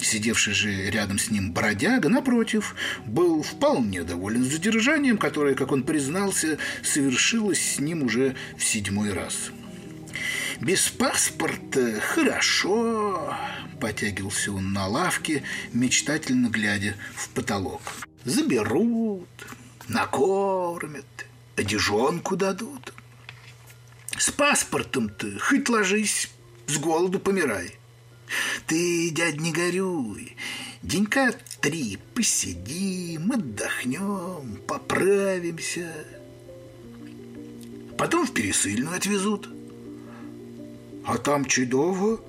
Сидевший 0.00 0.54
же 0.54 0.88
рядом 0.88 1.18
с 1.18 1.32
ним 1.32 1.52
бродяга, 1.52 2.08
напротив, 2.08 2.76
был 3.06 3.42
вполне 3.42 4.04
доволен 4.04 4.44
задержанием, 4.44 5.18
которое, 5.18 5.56
как 5.56 5.72
он 5.72 5.82
признался, 5.82 6.58
совершилось 6.84 7.74
с 7.74 7.80
ним 7.80 8.04
уже 8.04 8.36
в 8.56 8.62
седьмой 8.62 9.12
раз. 9.12 9.50
Без 10.60 10.90
паспорта 10.90 12.00
хорошо, 12.00 13.34
потягивался 13.80 14.52
он 14.52 14.74
на 14.74 14.86
лавке, 14.88 15.42
мечтательно 15.72 16.48
глядя 16.48 16.96
в 17.14 17.30
потолок. 17.30 17.80
Заберут, 18.24 19.28
накормят, 19.88 21.06
одежонку 21.56 22.36
дадут. 22.36 22.92
С 24.18 24.30
паспортом-то 24.30 25.38
хоть 25.38 25.70
ложись, 25.70 26.30
с 26.66 26.76
голоду 26.76 27.18
помирай. 27.20 27.78
Ты, 28.66 29.08
дядь, 29.10 29.40
не 29.40 29.52
горюй, 29.52 30.36
денька 30.82 31.34
три 31.62 31.98
посидим, 32.14 33.32
отдохнем, 33.32 34.60
поправимся. 34.68 35.90
Потом 37.96 38.26
в 38.26 38.34
Пересыльную 38.34 38.94
отвезут– 38.94 39.48
а 41.04 41.18
там 41.18 41.44
чудово 41.44 42.20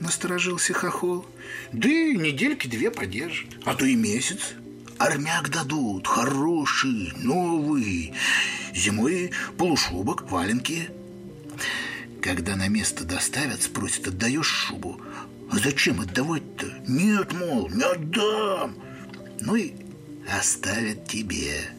насторожился 0.00 0.72
хохол. 0.72 1.26
Да 1.72 1.88
и 1.88 2.16
недельки 2.16 2.66
две 2.66 2.90
подержит, 2.90 3.58
а 3.64 3.74
то 3.74 3.84
и 3.84 3.94
месяц. 3.94 4.54
Армяк 4.98 5.50
дадут, 5.50 6.06
хороший, 6.06 7.12
новый. 7.16 8.12
Зимой 8.74 9.30
полушубок, 9.56 10.30
валенки. 10.30 10.90
Когда 12.20 12.56
на 12.56 12.68
место 12.68 13.04
доставят, 13.04 13.62
спросят, 13.62 14.08
отдаешь 14.08 14.46
шубу? 14.46 15.00
А 15.50 15.58
зачем 15.58 16.00
отдавать-то? 16.00 16.66
Нет, 16.88 17.32
мол, 17.32 17.70
не 17.70 17.84
отдам. 17.84 18.74
Ну 19.40 19.54
и 19.54 19.72
оставят 20.28 21.06
тебе. 21.06 21.70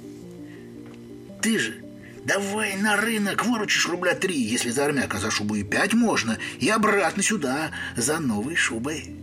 Ты 1.41 1.59
же 1.59 1.88
давай 2.29 2.75
на 2.75 2.95
рынок 2.95 3.43
выручишь 3.43 3.87
рубля 3.87 4.13
три, 4.13 4.39
если 4.39 4.69
за 4.69 4.85
армяка 4.85 5.17
за 5.17 5.31
шубу 5.31 5.55
и 5.55 5.63
пять 5.63 5.93
можно, 5.93 6.37
и 6.59 6.69
обратно 6.69 7.23
сюда 7.23 7.71
за 7.97 8.19
новой 8.19 8.55
шубой. 8.55 9.15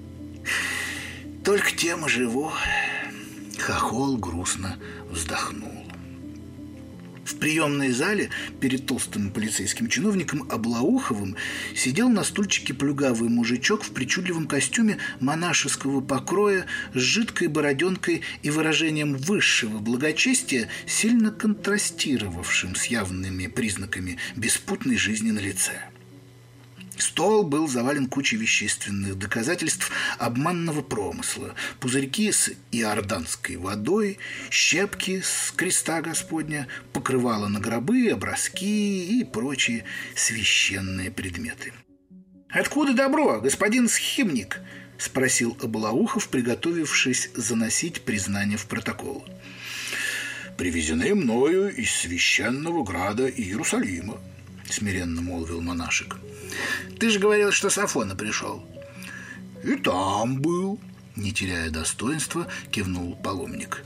Только 1.44 1.70
тем 1.70 2.04
и 2.06 2.08
живу. 2.08 2.52
Хохол 3.58 4.16
грустно 4.16 4.76
вздохнул. 5.08 5.75
В 7.26 7.38
приемной 7.38 7.90
зале 7.90 8.30
перед 8.60 8.86
толстым 8.86 9.32
полицейским 9.32 9.88
чиновником 9.88 10.48
Облауховым 10.48 11.34
сидел 11.74 12.08
на 12.08 12.22
стульчике 12.22 12.72
плюгавый 12.72 13.28
мужичок 13.28 13.82
в 13.82 13.90
причудливом 13.90 14.46
костюме 14.46 14.98
монашеского 15.18 16.00
покроя 16.00 16.66
с 16.94 17.00
жидкой 17.00 17.48
бороденкой 17.48 18.22
и 18.44 18.50
выражением 18.50 19.16
высшего 19.16 19.78
благочестия, 19.78 20.68
сильно 20.86 21.32
контрастировавшим 21.32 22.76
с 22.76 22.84
явными 22.86 23.48
признаками 23.48 24.18
беспутной 24.36 24.96
жизни 24.96 25.32
на 25.32 25.40
лице. 25.40 25.72
Стол 26.96 27.44
был 27.44 27.68
завален 27.68 28.06
кучей 28.06 28.36
вещественных 28.36 29.18
доказательств 29.18 29.90
обманного 30.18 30.80
промысла. 30.80 31.54
Пузырьки 31.78 32.32
с 32.32 32.52
иорданской 32.72 33.56
водой, 33.56 34.18
щепки 34.50 35.20
с 35.20 35.52
креста 35.54 36.00
Господня, 36.00 36.68
покрывало 36.92 37.48
на 37.48 37.60
гробы, 37.60 38.08
образки 38.08 39.20
и 39.20 39.24
прочие 39.24 39.84
священные 40.14 41.10
предметы. 41.10 41.74
«Откуда 42.48 42.94
добро, 42.94 43.40
господин 43.40 43.88
схимник?»– 43.88 44.60
спросил 44.98 45.56
Облаухов, 45.62 46.28
приготовившись 46.28 47.30
заносить 47.34 48.02
признание 48.02 48.56
в 48.56 48.66
протокол. 48.66 49.26
«Привезены 50.56 51.14
мною 51.14 51.74
из 51.74 51.90
священного 51.90 52.82
града 52.82 53.28
Иерусалима»,– 53.28 54.18
смиренно 54.70 55.22
молвил 55.22 55.60
монашек. 55.60 56.16
Ты 56.98 57.10
же 57.10 57.18
говорил, 57.18 57.52
что 57.52 57.70
с 57.70 57.78
Афона 57.78 58.14
пришел. 58.14 58.66
И 59.62 59.74
там 59.76 60.40
был, 60.40 60.78
не 61.16 61.32
теряя 61.32 61.70
достоинства, 61.70 62.46
кивнул 62.70 63.16
паломник. 63.16 63.82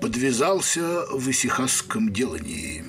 Подвязался 0.00 1.06
в 1.12 1.30
исихасском 1.30 2.12
делании. 2.12 2.84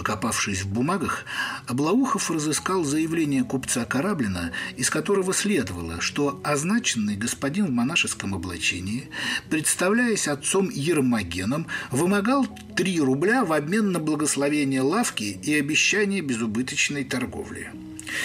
Покопавшись 0.00 0.62
в 0.62 0.68
бумагах, 0.68 1.26
Облаухов 1.66 2.30
разыскал 2.30 2.84
заявление 2.84 3.44
купца 3.44 3.84
Кораблина, 3.84 4.50
из 4.78 4.88
которого 4.88 5.34
следовало, 5.34 6.00
что 6.00 6.40
означенный 6.42 7.16
господин 7.16 7.66
в 7.66 7.70
монашеском 7.70 8.34
облачении, 8.34 9.10
представляясь 9.50 10.26
отцом 10.26 10.70
Ермогеном, 10.70 11.66
вымогал 11.90 12.46
3 12.76 13.00
рубля 13.00 13.44
в 13.44 13.52
обмен 13.52 13.92
на 13.92 13.98
благословение 13.98 14.80
лавки 14.80 15.24
и 15.24 15.54
обещание 15.54 16.22
безубыточной 16.22 17.04
торговли. 17.04 17.70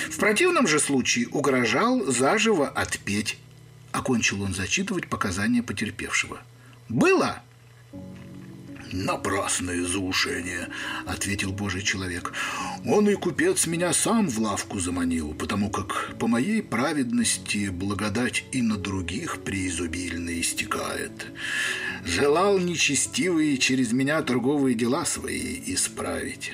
В 0.10 0.16
противном 0.16 0.68
же 0.68 0.80
случае 0.80 1.28
угрожал 1.28 2.06
заживо 2.10 2.70
отпеть. 2.70 3.38
Окончил 3.92 4.44
он 4.44 4.54
зачитывать 4.54 5.10
показания 5.10 5.62
потерпевшего. 5.62 6.40
«Было!» 6.88 7.42
«Напрасное 8.96 9.84
заушение»,— 9.84 10.70
ответил 11.06 11.52
Божий 11.52 11.82
человек. 11.82 12.32
«Он 12.86 13.10
и 13.10 13.16
купец 13.16 13.68
меня 13.68 13.92
сам 13.92 14.30
в 14.30 14.40
лавку 14.40 14.80
заманил, 14.80 15.34
потому 15.34 15.70
как 15.70 16.18
по 16.18 16.28
моей 16.28 16.64
праведности 16.64 17.68
благодать 17.68 18.46
и 18.54 18.62
на 18.62 18.78
других 18.78 19.44
преизобильно 19.44 20.40
истекает. 20.40 21.26
Желал 22.06 22.58
нечестивые 22.58 23.58
через 23.58 23.92
меня 23.92 24.22
торговые 24.22 24.76
дела 24.76 25.04
свои 25.04 25.60
исправить». 25.66 26.54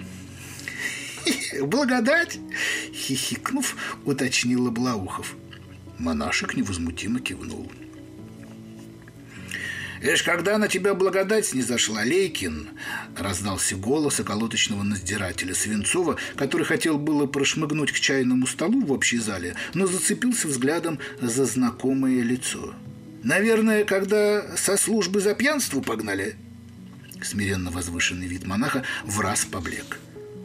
«Благодать?»— 1.61 2.39
хихикнув, 2.91 3.75
уточнил 4.03 4.71
Блаухов. 4.71 5.35
Монашек 5.99 6.55
невозмутимо 6.55 7.19
кивнул. 7.19 7.71
«Ишь, 10.01 10.23
когда 10.23 10.57
на 10.57 10.67
тебя 10.67 10.95
благодать 10.95 11.53
не 11.53 11.61
зашла, 11.61 12.03
Лейкин!»– 12.03 12.69
раздался 13.17 13.75
голос 13.75 14.19
околоточного 14.19 14.81
надзирателя 14.81 15.53
Свинцова, 15.53 16.17
который 16.35 16.65
хотел 16.65 16.97
было 16.97 17.27
прошмыгнуть 17.27 17.91
к 17.91 17.99
чайному 17.99 18.47
столу 18.47 18.83
в 18.83 18.91
общей 18.91 19.19
зале, 19.19 19.55
но 19.75 19.85
зацепился 19.85 20.47
взглядом 20.47 20.97
за 21.21 21.45
знакомое 21.45 22.23
лицо. 22.23 22.73
«Наверное, 23.21 23.83
когда 23.83 24.57
со 24.57 24.75
службы 24.75 25.19
за 25.19 25.35
пьянство 25.35 25.81
погнали?» 25.81 26.35
Смиренно 27.21 27.69
возвышенный 27.69 28.25
вид 28.25 28.47
монаха 28.47 28.83
в 29.03 29.19
раз 29.19 29.45
поблек. 29.45 29.99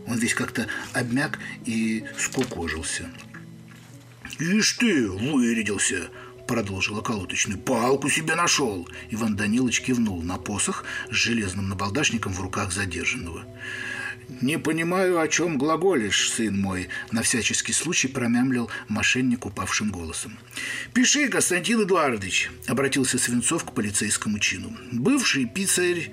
Он 0.07 0.19
весь 0.19 0.35
как-то 0.35 0.67
обмяк 0.93 1.39
и 1.65 2.05
скукожился. 2.19 3.09
«Ишь 4.39 4.73
ты, 4.73 5.09
вырядился!» 5.09 6.11
Продолжил 6.47 6.99
околоточный. 6.99 7.57
«Палку 7.57 8.09
себе 8.09 8.35
нашел!» 8.35 8.89
Иван 9.11 9.37
Данилович 9.37 9.83
кивнул 9.83 10.23
на 10.23 10.39
посох 10.39 10.85
с 11.11 11.15
железным 11.15 11.69
набалдашником 11.69 12.33
в 12.33 12.41
руках 12.41 12.73
задержанного. 12.73 13.45
«Не 14.41 14.59
понимаю, 14.59 15.21
о 15.21 15.29
чем 15.29 15.57
глаголишь, 15.57 16.31
сын 16.31 16.61
мой»,— 16.61 16.89
на 17.13 17.23
всяческий 17.23 17.73
случай 17.73 18.09
промямлил 18.09 18.69
мошенник 18.89 19.47
упавшим 19.47 19.91
голосом. 19.91 20.37
«Пиши, 20.93 21.29
Константин 21.29 21.85
Эдуардович»,— 21.85 22.51
обратился 22.67 23.19
Свинцов 23.19 23.65
к 23.65 23.73
полицейскому 23.73 24.41
чину. 24.41 24.77
«Бывший 24.91 25.47
пицарь 25.47 26.11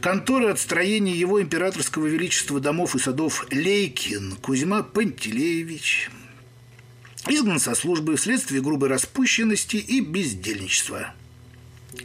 конторы 0.00 0.48
отстроения 0.48 1.14
его 1.14 1.40
императорского 1.40 2.06
величества 2.06 2.60
домов 2.60 2.96
и 2.96 2.98
садов 2.98 3.46
Лейкин 3.50 4.36
Кузьма 4.40 4.82
Пантелеевич, 4.82 6.10
изгнан 7.28 7.60
со 7.60 7.74
службы 7.74 8.16
вследствие 8.16 8.62
грубой 8.62 8.88
распущенности 8.88 9.76
и 9.76 10.00
бездельничества. 10.00 11.14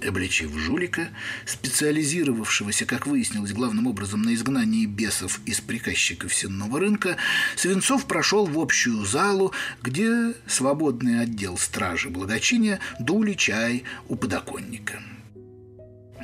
Обличив 0.08 0.56
жулика, 0.58 1.10
специализировавшегося, 1.46 2.86
как 2.86 3.08
выяснилось, 3.08 3.54
главным 3.54 3.88
образом 3.88 4.22
на 4.22 4.34
изгнании 4.34 4.86
бесов 4.86 5.40
из 5.46 5.60
приказчиков 5.60 6.34
сенного 6.34 6.80
рынка, 6.80 7.18
Свинцов 7.56 8.06
прошел 8.06 8.46
в 8.46 8.60
общую 8.60 9.04
залу, 9.06 9.52
где 9.82 10.34
свободный 10.48 11.22
отдел 11.22 11.58
стражи 11.58 12.10
благочиния 12.10 12.80
дули 13.00 13.34
чай 13.34 13.84
у 14.08 14.16
подоконника. 14.16 15.02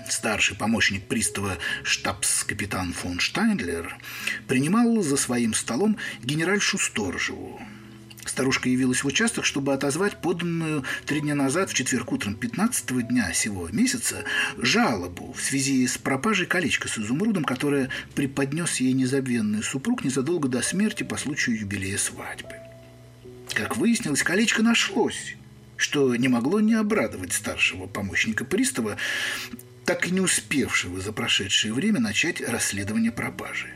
Старший 0.10 0.56
помощник 0.56 1.08
пристава 1.08 1.58
штабс-капитан 1.84 2.94
фон 2.94 3.20
Штайндлер 3.20 3.98
принимал 4.48 5.02
за 5.02 5.18
своим 5.18 5.56
столом 5.56 5.98
генеральшу 6.22 6.78
Сторожеву, 6.78 7.60
Старушка 8.36 8.68
явилась 8.68 9.02
в 9.02 9.08
участок, 9.08 9.46
чтобы 9.46 9.74
отозвать 9.74 10.18
поданную 10.18 10.84
три 11.06 11.22
дня 11.22 11.36
назад, 11.36 11.70
в 11.70 11.74
четверг 11.74 12.12
утром 12.12 12.36
15 12.36 13.08
дня 13.08 13.32
сего 13.32 13.70
месяца, 13.70 14.26
жалобу 14.58 15.32
в 15.32 15.42
связи 15.42 15.88
с 15.88 15.98
пропажей 15.98 16.46
колечка 16.46 16.90
с 16.90 16.98
изумрудом, 16.98 17.46
которое 17.46 17.90
преподнес 18.14 18.82
ей 18.82 18.92
незабвенный 18.92 19.64
супруг 19.64 20.04
незадолго 20.04 20.50
до 20.50 20.62
смерти 20.62 21.04
по 21.04 21.16
случаю 21.16 21.58
юбилея 21.62 21.98
свадьбы. 21.98 22.56
Как 23.54 23.78
выяснилось, 23.78 24.22
колечко 24.22 24.62
нашлось, 24.62 25.38
что 25.78 26.14
не 26.18 26.28
могло 26.28 26.60
не 26.60 26.74
обрадовать 26.74 27.32
старшего 27.32 27.88
помощника 27.88 28.44
пристава, 28.44 28.98
так 29.86 30.08
и 30.08 30.12
не 30.12 30.20
успевшего 30.20 31.00
за 31.00 31.14
прошедшее 31.14 31.74
время 31.74 32.02
начать 32.02 32.42
расследование 32.42 33.14
пропажи. 33.14 33.70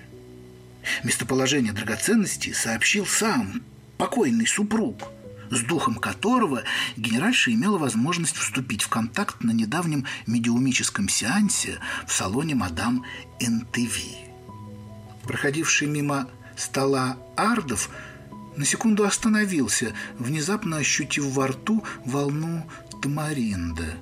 Местоположение 1.05 1.71
драгоценностей 1.71 2.53
сообщил 2.53 3.05
сам 3.05 3.63
покойный 3.99 4.47
супруг, 4.47 5.09
с 5.51 5.61
духом 5.61 5.95
которого 5.95 6.63
генеральша 6.95 7.53
имела 7.53 7.77
возможность 7.77 8.37
вступить 8.37 8.81
в 8.81 8.87
контакт 8.87 9.43
на 9.43 9.51
недавнем 9.51 10.05
медиумическом 10.25 11.09
сеансе 11.09 11.79
в 12.07 12.13
салоне 12.13 12.55
мадам 12.55 13.05
НТВ. 13.41 13.99
Проходивший 15.23 15.89
мимо 15.89 16.29
стола 16.55 17.17
Ардов 17.35 17.89
на 18.55 18.63
секунду 18.63 19.03
остановился, 19.03 19.93
внезапно 20.17 20.77
ощутив 20.77 21.25
во 21.25 21.47
рту 21.47 21.83
волну 22.05 22.65
тамаринда. 23.01 23.95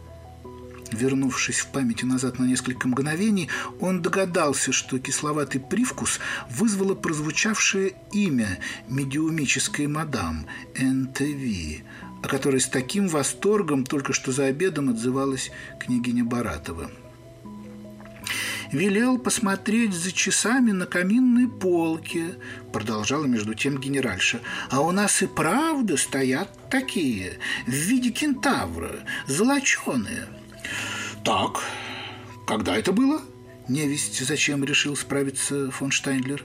Вернувшись 0.92 1.60
в 1.60 1.68
памяти 1.68 2.06
назад 2.06 2.40
на 2.40 2.46
несколько 2.46 2.88
мгновений, 2.88 3.50
он 3.80 4.02
догадался, 4.02 4.72
что 4.72 5.00
кисловатый 5.00 5.60
привкус 5.62 6.20
вызвало 6.50 6.96
прозвучавшее 6.96 7.94
имя 8.14 8.60
медиумической 8.88 9.88
мадам 9.88 10.48
НТВ, 10.80 11.84
о 12.24 12.28
которой 12.28 12.62
с 12.62 12.68
таким 12.68 13.08
восторгом 13.08 13.86
только 13.86 14.14
что 14.14 14.32
за 14.32 14.46
обедом 14.46 14.90
отзывалась 14.90 15.52
княгиня 15.80 16.24
Баратова 16.24 16.90
велел 18.72 19.18
посмотреть 19.18 19.94
за 19.94 20.12
часами 20.12 20.72
на 20.72 20.86
каминной 20.86 21.48
полке, 21.48 22.36
продолжала 22.74 23.26
между 23.26 23.54
тем 23.54 23.80
генеральша. 23.80 24.42
А 24.70 24.82
у 24.82 24.92
нас 24.92 25.22
и 25.22 25.28
правда 25.28 25.98
стоят 25.98 26.70
такие, 26.70 27.40
в 27.66 27.72
виде 27.72 28.12
кентавра, 28.12 29.00
золоченые. 29.28 30.28
Так, 31.28 31.62
когда 32.48 32.78
это 32.78 32.94
было? 32.94 33.22
Невесть 33.68 34.26
зачем 34.26 34.64
решил 34.64 34.96
справиться 34.96 35.70
фон 35.72 35.92
Штайнлер. 35.92 36.42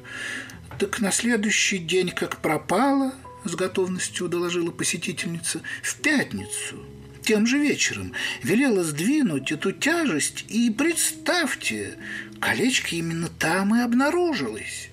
Так 0.77 0.99
на 0.99 1.13
следующий 1.13 1.79
день, 1.79 2.11
как 2.11 2.39
пропала, 2.39 3.13
с 3.45 3.55
готовностью 3.55 4.27
доложила 4.27 4.73
посетительница, 4.73 5.61
в 5.85 5.95
пятницу– 6.01 6.85
тем 7.23 7.47
же 7.47 7.59
вечером 7.59 8.13
велела 8.43 8.83
сдвинуть 8.83 9.53
эту 9.53 9.71
тяжесть, 9.71 10.45
и 10.49 10.69
представьте, 10.71 11.97
колечко 12.41 12.97
именно 12.97 13.29
там 13.29 13.77
и 13.77 13.81
обнаружилось. 13.83 14.89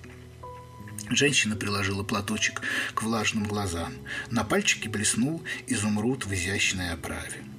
Женщина 1.08 1.56
приложила 1.56 2.04
платочек 2.04 2.62
к 2.94 3.02
влажным 3.02 3.42
глазам. 3.42 3.94
На 4.30 4.44
пальчике 4.44 4.88
блеснул 4.88 5.42
изумруд 5.66 6.26
в 6.26 6.32
изящной 6.32 6.92
оправе. 6.92 7.49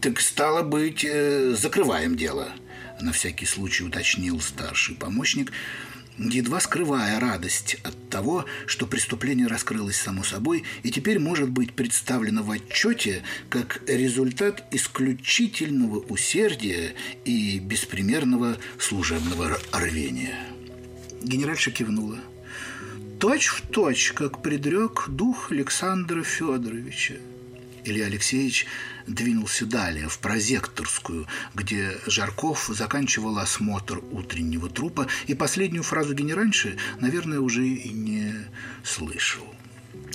«Так 0.00 0.20
стало 0.20 0.62
быть, 0.62 1.04
э, 1.04 1.54
закрываем 1.56 2.16
дело»,– 2.16 2.52
на 3.00 3.12
всякий 3.12 3.46
случай 3.46 3.84
уточнил 3.84 4.40
старший 4.40 4.94
помощник– 4.94 5.52
едва 6.28 6.60
скрывая 6.60 7.18
радость 7.18 7.76
от 7.82 8.10
того, 8.10 8.44
что 8.66 8.86
преступление 8.86 9.46
раскрылось 9.46 9.96
само 9.96 10.22
собой 10.22 10.64
и 10.82 10.90
теперь 10.90 11.18
может 11.18 11.48
быть 11.48 11.72
представлено 11.72 12.42
в 12.42 12.50
отчете 12.50 13.22
как 13.48 13.82
результат 13.86 14.64
исключительного 14.70 15.98
усердия 16.00 16.94
и 17.24 17.58
беспримерного 17.58 18.58
служебного 18.78 19.58
рвения. 19.72 20.38
Генеральша 21.22 21.70
кивнула. 21.70 22.18
Точь 23.18 23.48
в 23.48 23.62
точь, 23.62 24.12
как 24.12 24.42
предрек 24.42 25.06
дух 25.08 25.52
Александра 25.52 26.22
Федоровича. 26.22 27.14
Илья 27.84 28.06
Алексеевич 28.06 28.66
двинулся 29.06 29.66
далее, 29.66 30.08
в 30.08 30.18
прозекторскую, 30.18 31.26
где 31.54 31.98
Жарков 32.06 32.66
заканчивал 32.68 33.38
осмотр 33.38 34.00
утреннего 34.10 34.68
трупа, 34.68 35.06
и 35.26 35.34
последнюю 35.34 35.82
фразу 35.82 36.14
генеральши, 36.14 36.76
наверное, 37.00 37.40
уже 37.40 37.66
и 37.66 37.90
не 37.90 38.34
слышал. 38.84 39.46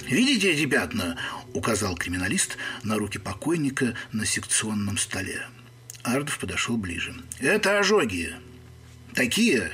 «Видите 0.07 0.51
эти 0.51 0.65
пятна?»– 0.65 1.17
указал 1.53 1.95
криминалист 1.95 2.57
на 2.83 2.97
руки 2.97 3.17
покойника 3.17 3.95
на 4.11 4.25
секционном 4.25 4.97
столе. 4.97 5.47
Ардов 6.03 6.37
подошел 6.37 6.77
ближе. 6.77 7.15
«Это 7.39 7.79
ожоги. 7.79 8.35
Такие 9.13 9.71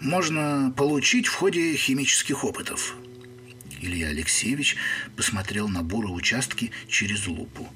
можно 0.00 0.72
получить 0.76 1.26
в 1.26 1.34
ходе 1.34 1.74
химических 1.74 2.44
опытов». 2.44 2.94
Илья 3.80 4.08
Алексеевич 4.08 4.76
посмотрел 5.16 5.68
на 5.68 5.82
бурые 5.82 6.12
участки 6.12 6.70
через 6.88 7.26
лупу. 7.26 7.68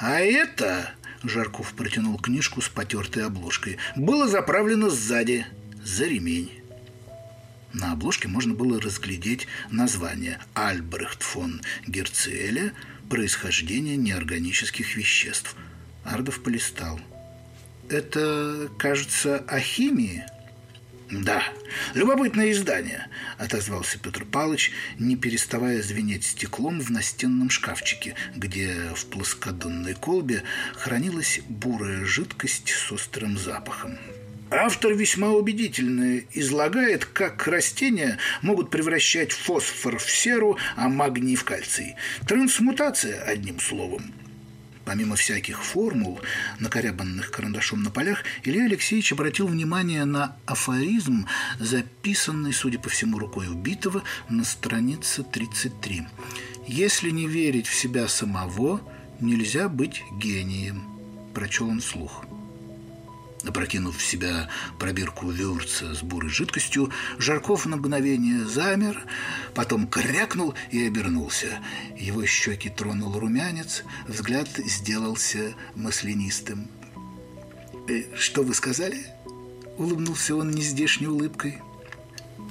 «А 0.00 0.20
это...»– 0.20 0.92
Жарков 1.22 1.72
протянул 1.74 2.18
книжку 2.18 2.60
с 2.60 2.68
потертой 2.68 3.24
обложкой. 3.24 3.78
«Было 3.96 4.28
заправлено 4.28 4.90
сзади, 4.90 5.46
за 5.82 6.04
ремень». 6.04 6.60
На 7.72 7.92
обложке 7.92 8.28
можно 8.28 8.54
было 8.54 8.80
разглядеть 8.80 9.48
название 9.70 10.38
«Альбрехт 10.54 11.22
фон 11.22 11.60
Герцеля. 11.86 12.72
Происхождение 13.08 13.96
неорганических 13.96 14.96
веществ». 14.96 15.56
Ардов 16.04 16.42
полистал. 16.42 17.00
«Это, 17.88 18.68
кажется, 18.78 19.38
о 19.48 19.58
химии?» 19.58 20.24
«Да, 21.10 21.44
любопытное 21.92 22.50
издание»,– 22.50 23.08
отозвался 23.38 23.98
Петр 23.98 24.24
Палыч, 24.24 24.72
не 24.98 25.16
переставая 25.16 25.82
звенеть 25.82 26.24
стеклом 26.24 26.80
в 26.80 26.90
настенном 26.90 27.50
шкафчике, 27.50 28.14
где 28.34 28.74
в 28.94 29.04
плоскодонной 29.06 29.94
колбе 29.94 30.42
хранилась 30.74 31.40
бурая 31.48 32.04
жидкость 32.04 32.70
с 32.70 32.90
острым 32.90 33.36
запахом. 33.36 33.98
Автор 34.50 34.94
весьма 34.94 35.30
убедительно 35.30 36.20
излагает, 36.32 37.04
как 37.04 37.46
растения 37.48 38.18
могут 38.40 38.70
превращать 38.70 39.32
фосфор 39.32 39.98
в 39.98 40.10
серу, 40.10 40.58
а 40.76 40.88
магний 40.88 41.36
в 41.36 41.44
кальций. 41.44 41.96
Трансмутация, 42.26 43.22
одним 43.22 43.60
словом– 43.60 44.14
Помимо 44.84 45.16
всяких 45.16 45.62
формул, 45.62 46.20
накорябанных 46.58 47.30
карандашом 47.30 47.82
на 47.82 47.90
полях, 47.90 48.22
Илья 48.42 48.64
Алексеевич 48.64 49.12
обратил 49.12 49.46
внимание 49.46 50.04
на 50.04 50.36
афоризм, 50.44 51.26
записанный, 51.58 52.52
судя 52.52 52.78
по 52.78 52.90
всему, 52.90 53.18
рукой 53.18 53.48
убитого 53.48 54.02
на 54.28 54.44
странице 54.44 55.22
33. 55.22 56.06
«Если 56.66 57.10
не 57.10 57.26
верить 57.26 57.66
в 57.66 57.74
себя 57.74 58.08
самого, 58.08 58.80
нельзя 59.20 59.68
быть 59.68 60.02
гением»,– 60.18 60.84
прочел 61.34 61.68
он 61.68 61.80
слух. 61.80 62.24
Опрокинув 63.46 63.96
в 63.96 64.02
себя 64.02 64.48
пробирку 64.78 65.30
вюрца 65.30 65.94
с 65.94 66.02
бурой 66.02 66.30
жидкостью, 66.30 66.90
Жарков 67.18 67.66
на 67.66 67.76
мгновение 67.76 68.44
замер, 68.44 69.04
потом 69.54 69.86
крякнул 69.86 70.54
и 70.70 70.86
обернулся. 70.86 71.58
Его 71.96 72.24
щеки 72.24 72.70
тронул 72.70 73.18
румянец, 73.18 73.84
взгляд 74.08 74.48
сделался 74.56 75.54
маслянистым. 75.74 76.68
«Э, 77.88 78.16
«Что 78.16 78.42
вы 78.42 78.54
сказали?»— 78.54 79.06
улыбнулся 79.76 80.34
он 80.36 80.50
нездешней 80.50 81.08
улыбкой. 81.08 81.60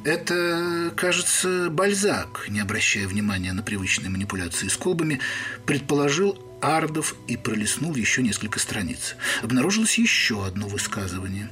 Это, 0.03 0.91
кажется, 0.97 1.69
Бальзак, 1.69 2.47
не 2.49 2.59
обращая 2.59 3.07
внимания 3.07 3.53
на 3.53 3.63
привычные 3.63 4.09
манипуляции 4.09 4.67
с 4.67 4.75
колбами, 4.75 5.21
предположил 5.65 6.37
Ардов 6.63 7.15
и 7.27 7.35
пролистнул 7.35 7.93
еще 7.93 8.23
несколько 8.23 8.57
страниц. 8.57 9.17
Обнаружилось 9.41 9.97
еще 9.97 10.45
одно 10.45 10.69
высказывание. 10.69 11.49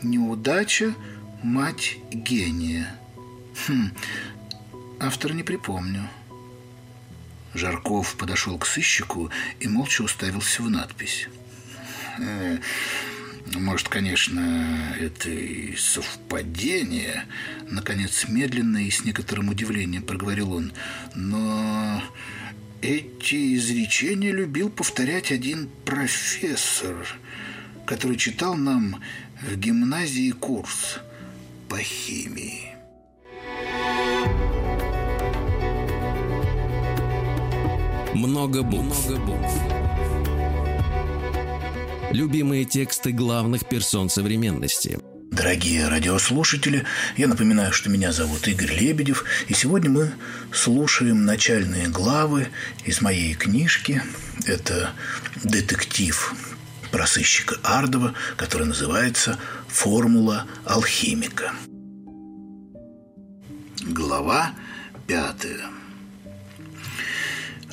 «Неудача– 0.00 0.94
мать 1.42 1.98
гения». 2.10 2.98
Хм, 3.66 3.90
автора 5.00 5.34
не 5.34 5.42
припомню. 5.42 6.08
Жарков 7.52 8.16
подошел 8.16 8.56
к 8.56 8.64
сыщику 8.64 9.30
и 9.60 9.68
молча 9.68 10.00
уставился 10.00 10.62
в 10.62 10.70
надпись. 10.70 11.28
«Э, 12.18 12.58
может, 13.54 13.90
конечно, 13.90 14.96
это 14.98 15.28
и 15.28 15.76
совпадение, 15.76 17.26
наконец, 17.68 18.26
медленно 18.28 18.78
и 18.78 18.90
с 18.90 19.04
некоторым 19.04 19.50
удивлением 19.50 20.04
проговорил 20.04 20.54
он, 20.54 20.72
но 21.14 22.02
эти 22.82 23.54
изречения 23.54 24.32
любил 24.32 24.68
повторять 24.68 25.30
один 25.30 25.70
профессор, 25.84 27.06
который 27.86 28.16
читал 28.16 28.56
нам 28.56 29.00
в 29.40 29.56
гимназии 29.56 30.32
курс 30.32 30.98
по 31.68 31.78
химии. 31.78 32.72
Много 38.14 38.62
букв. 38.62 39.08
Много 39.08 39.24
букв. 39.24 39.52
Любимые 42.10 42.64
тексты 42.64 43.12
главных 43.12 43.66
персон 43.66 44.10
современности– 44.10 44.98
Дорогие 45.32 45.88
радиослушатели, 45.88 46.84
я 47.16 47.26
напоминаю, 47.26 47.72
что 47.72 47.88
меня 47.88 48.12
зовут 48.12 48.46
Игорь 48.48 48.74
Лебедев, 48.74 49.24
и 49.48 49.54
сегодня 49.54 49.88
мы 49.88 50.12
слушаем 50.52 51.24
начальные 51.24 51.88
главы 51.88 52.48
из 52.84 53.00
моей 53.00 53.32
книжки. 53.32 54.02
Это 54.44 54.90
детектив 55.42 56.34
про 56.90 57.06
сыщика 57.06 57.56
Ардова, 57.62 58.12
который 58.36 58.66
называется 58.66 59.38
«Формула 59.68 60.46
алхимика». 60.66 61.52
Глава 63.80 64.50
пятая. 65.06 65.81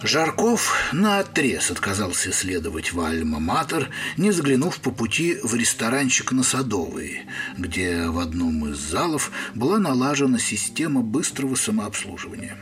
Жарков 0.02 0.74
на 0.94 1.20
отрез 1.20 1.72
отказался 1.72 2.32
следовать 2.32 2.94
в 2.94 3.02
Альма-Матер, 3.02 3.90
не 4.16 4.32
заглянув 4.32 4.80
по 4.80 4.92
пути 4.92 5.38
в 5.44 5.54
ресторанчик 5.56 6.32
на 6.32 6.44
Садовой, 6.44 7.24
где 7.58 8.06
в 8.08 8.20
одном 8.20 8.70
из 8.70 8.78
залов 8.78 9.30
была 9.56 9.78
налажена 9.78 10.40
система 10.40 11.02
быстрого 11.02 11.56
самообслуживания. 11.56 12.56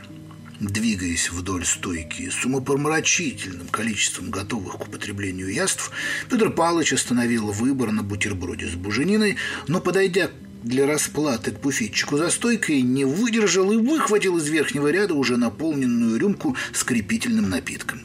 Двигаясь 0.58 1.30
вдоль 1.30 1.64
стойки 1.64 2.28
с 2.30 2.44
умопомрачительным 2.44 3.68
количеством 3.68 4.30
готовых 4.30 4.78
к 4.78 4.88
употреблению 4.88 5.52
яств, 5.52 5.92
Петр 6.28 6.50
Павлович 6.50 6.94
остановил 6.94 7.52
выбор 7.52 7.92
на 7.92 8.02
бутерброде 8.02 8.66
с 8.66 8.74
бужениной, 8.74 9.36
но, 9.68 9.80
подойдя 9.80 10.30
для 10.62 10.86
расплаты 10.86 11.52
к 11.52 11.60
буфетчику 11.60 12.16
за 12.16 12.30
стойкой, 12.30 12.82
не 12.82 13.04
выдержал 13.04 13.72
и 13.72 13.76
выхватил 13.76 14.38
из 14.38 14.48
верхнего 14.48 14.88
ряда 14.88 15.14
уже 15.14 15.36
наполненную 15.36 16.18
рюмку 16.18 16.56
скрепительным 16.72 17.48
напитком. 17.50 18.00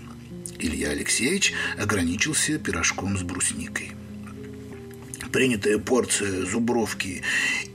Илья 0.59 0.89
Алексеевич 0.89 1.53
ограничился 1.77 2.57
пирожком 2.57 3.17
с 3.17 3.23
брусникой 3.23 3.93
принятая 5.34 5.80
порция 5.80 6.46
зубровки 6.46 7.24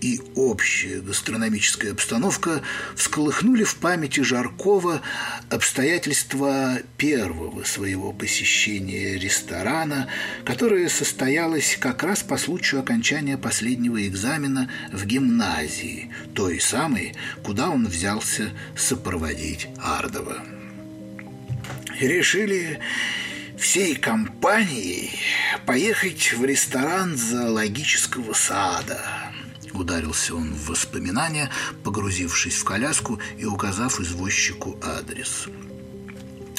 и 0.01 0.21
общая 0.37 1.01
гастрономическая 1.01 1.93
обстановка 1.93 2.63
всколыхнули 2.95 3.65
в 3.65 3.75
памяти 3.77 4.21
Жаркова 4.21 5.03
обстоятельства 5.51 6.79
первого 6.97 7.65
своего 7.65 8.13
посещения 8.13 9.19
ресторана, 9.19 10.09
которое 10.45 10.89
состоялось 10.89 11.77
как 11.79 12.05
раз 12.05 12.23
по 12.23 12.39
случаю 12.39 12.81
окончания 12.81 13.37
последнего 13.37 14.07
экзамена 14.07 14.71
в 14.93 15.05
гимназии, 15.05 16.13
той 16.35 16.61
самой, 16.61 17.17
куда 17.43 17.71
он 17.71 17.87
взялся 17.87 18.51
сопроводить 18.77 19.67
Ардова. 19.83 20.45
Решили 21.99 22.79
всей 23.59 23.97
компанией 23.97 25.11
поехать 25.67 26.33
в 26.33 26.45
ресторан 26.45 27.17
зоологического 27.17 28.33
сада. 28.33 29.05
Ударился 29.73 30.35
он 30.35 30.53
в 30.55 30.69
воспоминания, 30.69 31.51
погрузившись 31.85 32.57
в 32.57 32.65
коляску 32.65 33.21
и 33.37 33.45
указав 33.45 34.01
извозчику 34.01 34.79
адрес. 34.83 35.49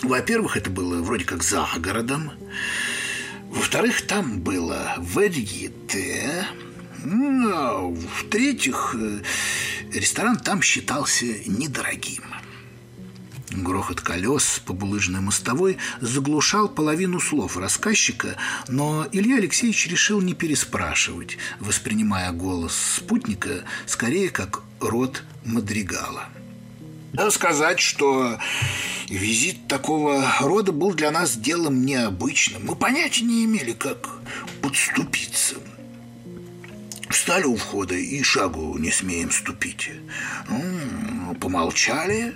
Во-первых, 0.04 0.58
это 0.58 0.70
было 0.70 1.02
вроде 1.02 1.26
как 1.26 1.44
за 1.44 1.68
городом. 1.78 2.32
Во-вторых, 3.50 4.02
там 4.04 4.40
было 4.40 4.96
варьете. 4.98 6.46
Ну, 7.04 7.50
а 7.54 7.90
в-третьих, 7.90 8.96
э, 8.98 9.22
ресторан 9.94 10.38
там 10.38 10.62
считался 10.62 11.26
недорогим. 11.46 12.24
Грохот 13.52 14.02
колес 14.02 14.62
по 14.66 14.74
булыжной 14.74 15.22
мостовой 15.22 15.78
заглушал 16.02 16.70
половину 16.70 17.20
слов 17.20 17.58
рассказчика, 17.58 18.36
но 18.68 19.08
Илья 19.12 19.38
Алексеевич 19.38 19.88
решил 19.88 20.22
не 20.22 20.34
переспрашивать, 20.36 21.38
воспринимая 21.60 22.32
голос 22.32 22.76
спутника 22.76 23.64
скорее 23.88 24.30
как 24.30 24.62
род 24.80 25.24
мадригала. 25.46 26.30
Надо 27.14 27.32
сказать, 27.32 27.80
что 27.80 28.38
визит 29.08 29.68
такого 29.68 30.24
рода 30.42 30.72
был 30.72 30.94
для 30.94 31.10
нас 31.10 31.36
делом 31.36 31.84
необычным. 31.84 32.66
Мы 32.66 32.76
понятия 32.76 33.26
не 33.26 33.46
имели, 33.46 33.74
как 33.74 34.10
подступиться. 34.62 35.56
Встали 37.10 37.46
у 37.46 37.56
входа 37.56 37.96
и 37.96 38.22
шагу 38.24 38.78
не 38.78 38.92
смеем 38.92 39.32
ступить. 39.32 39.90
Ну, 40.48 41.36
помолчали, 41.36 42.36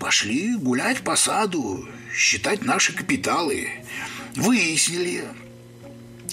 Пошли 0.00 0.56
гулять 0.56 1.02
по 1.02 1.14
саду, 1.14 1.86
считать 2.16 2.64
наши 2.64 2.94
капиталы. 2.94 3.68
Выяснили, 4.34 5.24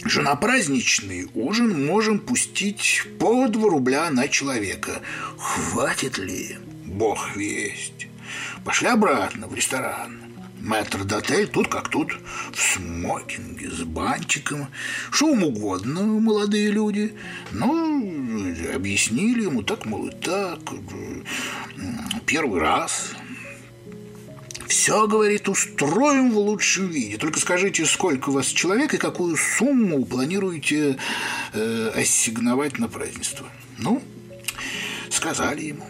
что 0.05 0.21
на 0.21 0.37
праздничный 0.37 1.29
ужин 1.33 1.85
можем 1.85 2.19
пустить 2.19 3.03
по 3.19 3.49
2 3.49 3.69
рубля 3.69 4.09
на 4.09 4.29
человека. 4.29 5.01
Хватит 5.37 6.17
ли? 6.17 6.57
Бог 6.85 7.35
весть. 7.35 8.07
Пошли 8.63 8.87
обратно 8.87 9.47
в 9.47 9.53
ресторан. 9.53 10.26
Мэтр 10.61 11.03
Дотель 11.03 11.47
тут 11.47 11.67
как 11.67 11.89
тут, 11.89 12.17
в 12.51 12.59
смокинге, 12.59 13.69
с 13.69 13.83
бантиком. 13.83 14.67
Что 15.11 15.29
ему 15.29 15.47
угодно, 15.47 16.03
молодые 16.03 16.71
люди. 16.71 17.13
Ну, 17.51 18.53
объяснили 18.73 19.43
ему 19.43 19.63
так, 19.63 19.85
мол, 19.85 20.07
и 20.07 20.11
так. 20.11 20.59
Первый 22.25 22.59
раз– 22.59 23.11
все, 24.67 25.07
говорит, 25.07 25.47
устроим 25.47 26.31
в 26.31 26.37
лучшем 26.37 26.87
виде. 26.87 27.17
Только 27.17 27.39
скажите, 27.39 27.85
сколько 27.85 28.29
у 28.29 28.33
вас 28.33 28.47
человек 28.47 28.93
и 28.93 28.97
какую 28.97 29.37
сумму 29.37 30.05
планируете 30.05 30.97
э, 31.53 31.91
ассигновать 31.95 32.77
на 32.77 32.87
празднество. 32.87 33.47
Ну, 33.77 34.01
сказали 35.09 35.65
ему. 35.65 35.85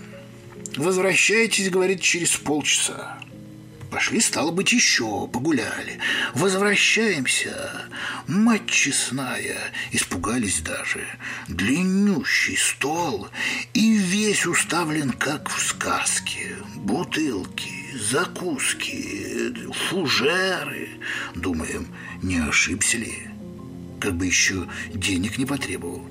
Возвращайтесь, 0.76 1.70
говорит, 1.70 2.02
через 2.02 2.38
полчаса. 2.38 3.18
Пошли, 3.90 4.20
стало 4.20 4.52
быть, 4.52 4.74
еще 4.74 5.28
погуляли. 5.28 6.00
Возвращаемся. 6.34 7.90
Мать 8.28 8.68
честная. 8.68 9.58
Испугались 9.92 10.60
даже. 10.62 11.06
Длиннющий 11.48 12.58
стол 12.58 13.30
и 13.74 13.94
весь 13.94 14.46
уставлен, 14.46 15.12
как 15.12 15.50
в 15.50 15.62
сказке. 15.64 16.58
Бутылки, 16.76 17.98
закуски, 17.98 19.54
фужеры. 19.90 20.90
Думаем, 21.36 21.88
не 22.22 22.40
ошибся 22.40 22.98
ли? 22.98 23.30
Как 24.02 24.16
бы 24.16 24.26
еще 24.26 24.68
денег 24.94 25.38
не 25.38 25.46
потребовал. 25.46 26.06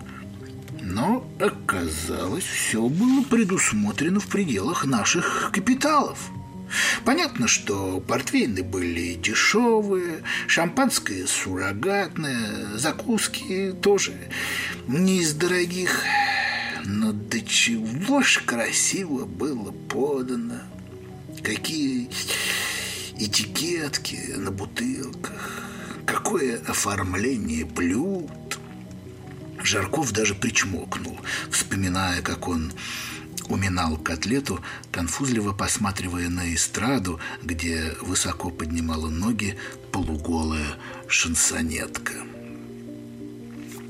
Но 0.81 1.29
оказалось, 1.41 2.45
все 2.45 2.89
было 2.89 3.23
предусмотрено 3.23 4.19
в 4.19 4.29
пределах 4.29 4.87
наших 4.87 5.51
капиталов. 5.53 6.31
Понятно, 7.05 7.49
что 7.49 8.01
портвейны 8.01 8.63
были 8.63 9.15
дешевые, 9.15 10.23
шампанское 10.47 11.27
суррогатное, 11.27 12.77
закуски 12.77 13.75
тоже 13.81 14.15
не 14.89 15.21
из 15.21 15.33
дорогих. 15.33 16.03
Но 16.85 17.13
до 17.13 17.41
чего 17.41 18.23
ж 18.23 18.43
красиво 18.45 19.25
было 19.25 19.73
подано 19.73 20.61
какие 21.43 22.09
этикетки 23.19 24.35
на 24.37 24.51
бутылках, 24.51 25.63
какое 26.05 26.61
оформление 26.67 27.65
блюд. 27.65 28.31
Жарков 29.63 30.13
даже 30.13 30.35
причмокнул, 30.35 31.19
вспоминая, 31.51 32.21
как 32.23 32.49
он 32.49 32.73
уминал 33.49 33.97
котлету, 33.97 34.61
конфузливо 34.91 35.53
посматривая 35.53 36.29
на 36.29 36.55
эстраду, 36.55 37.21
где 37.43 37.95
высоко 38.01 38.51
поднимала 38.51 39.09
ноги 39.09 39.57
полуголая 39.93 40.77
шансонетка. 41.09 42.15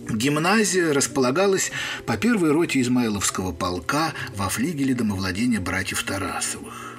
Гимназия 0.09 0.93
располагалась 0.93 1.73
по 2.07 2.17
первой 2.17 2.53
роте 2.53 2.81
Измайловского 2.81 3.53
полка 3.53 4.13
во 4.37 4.49
флигеле 4.49 4.95
домовладения 4.95 5.61
братьев 5.61 6.03
Тарасовых. 6.05 6.97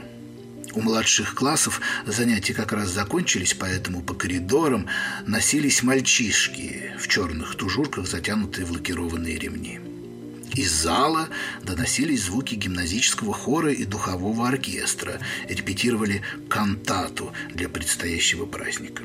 У 0.74 0.82
младших 0.82 1.34
классов 1.34 1.82
занятия 2.06 2.54
как 2.54 2.72
раз 2.72 2.90
закончились, 2.90 3.56
поэтому 3.56 4.04
по 4.04 4.14
коридорам 4.14 4.88
носились 5.26 5.82
мальчишки 5.82 6.94
в 7.00 7.08
черных 7.08 7.56
тужурках, 7.56 8.08
затянутые 8.08 8.66
в 8.66 8.72
лакированные 8.72 9.40
ремни. 9.40 9.80
Из 10.58 10.72
зала 10.72 11.30
доносились 11.62 12.24
звуки 12.24 12.56
гимназического 12.56 13.32
хора 13.32 13.72
и 13.72 13.86
духового 13.86 14.48
оркестра, 14.48 15.20
репетировали 15.48 16.24
кантату 16.50 17.32
для 17.54 17.70
предстоящего 17.70 18.48
праздника. 18.48 19.04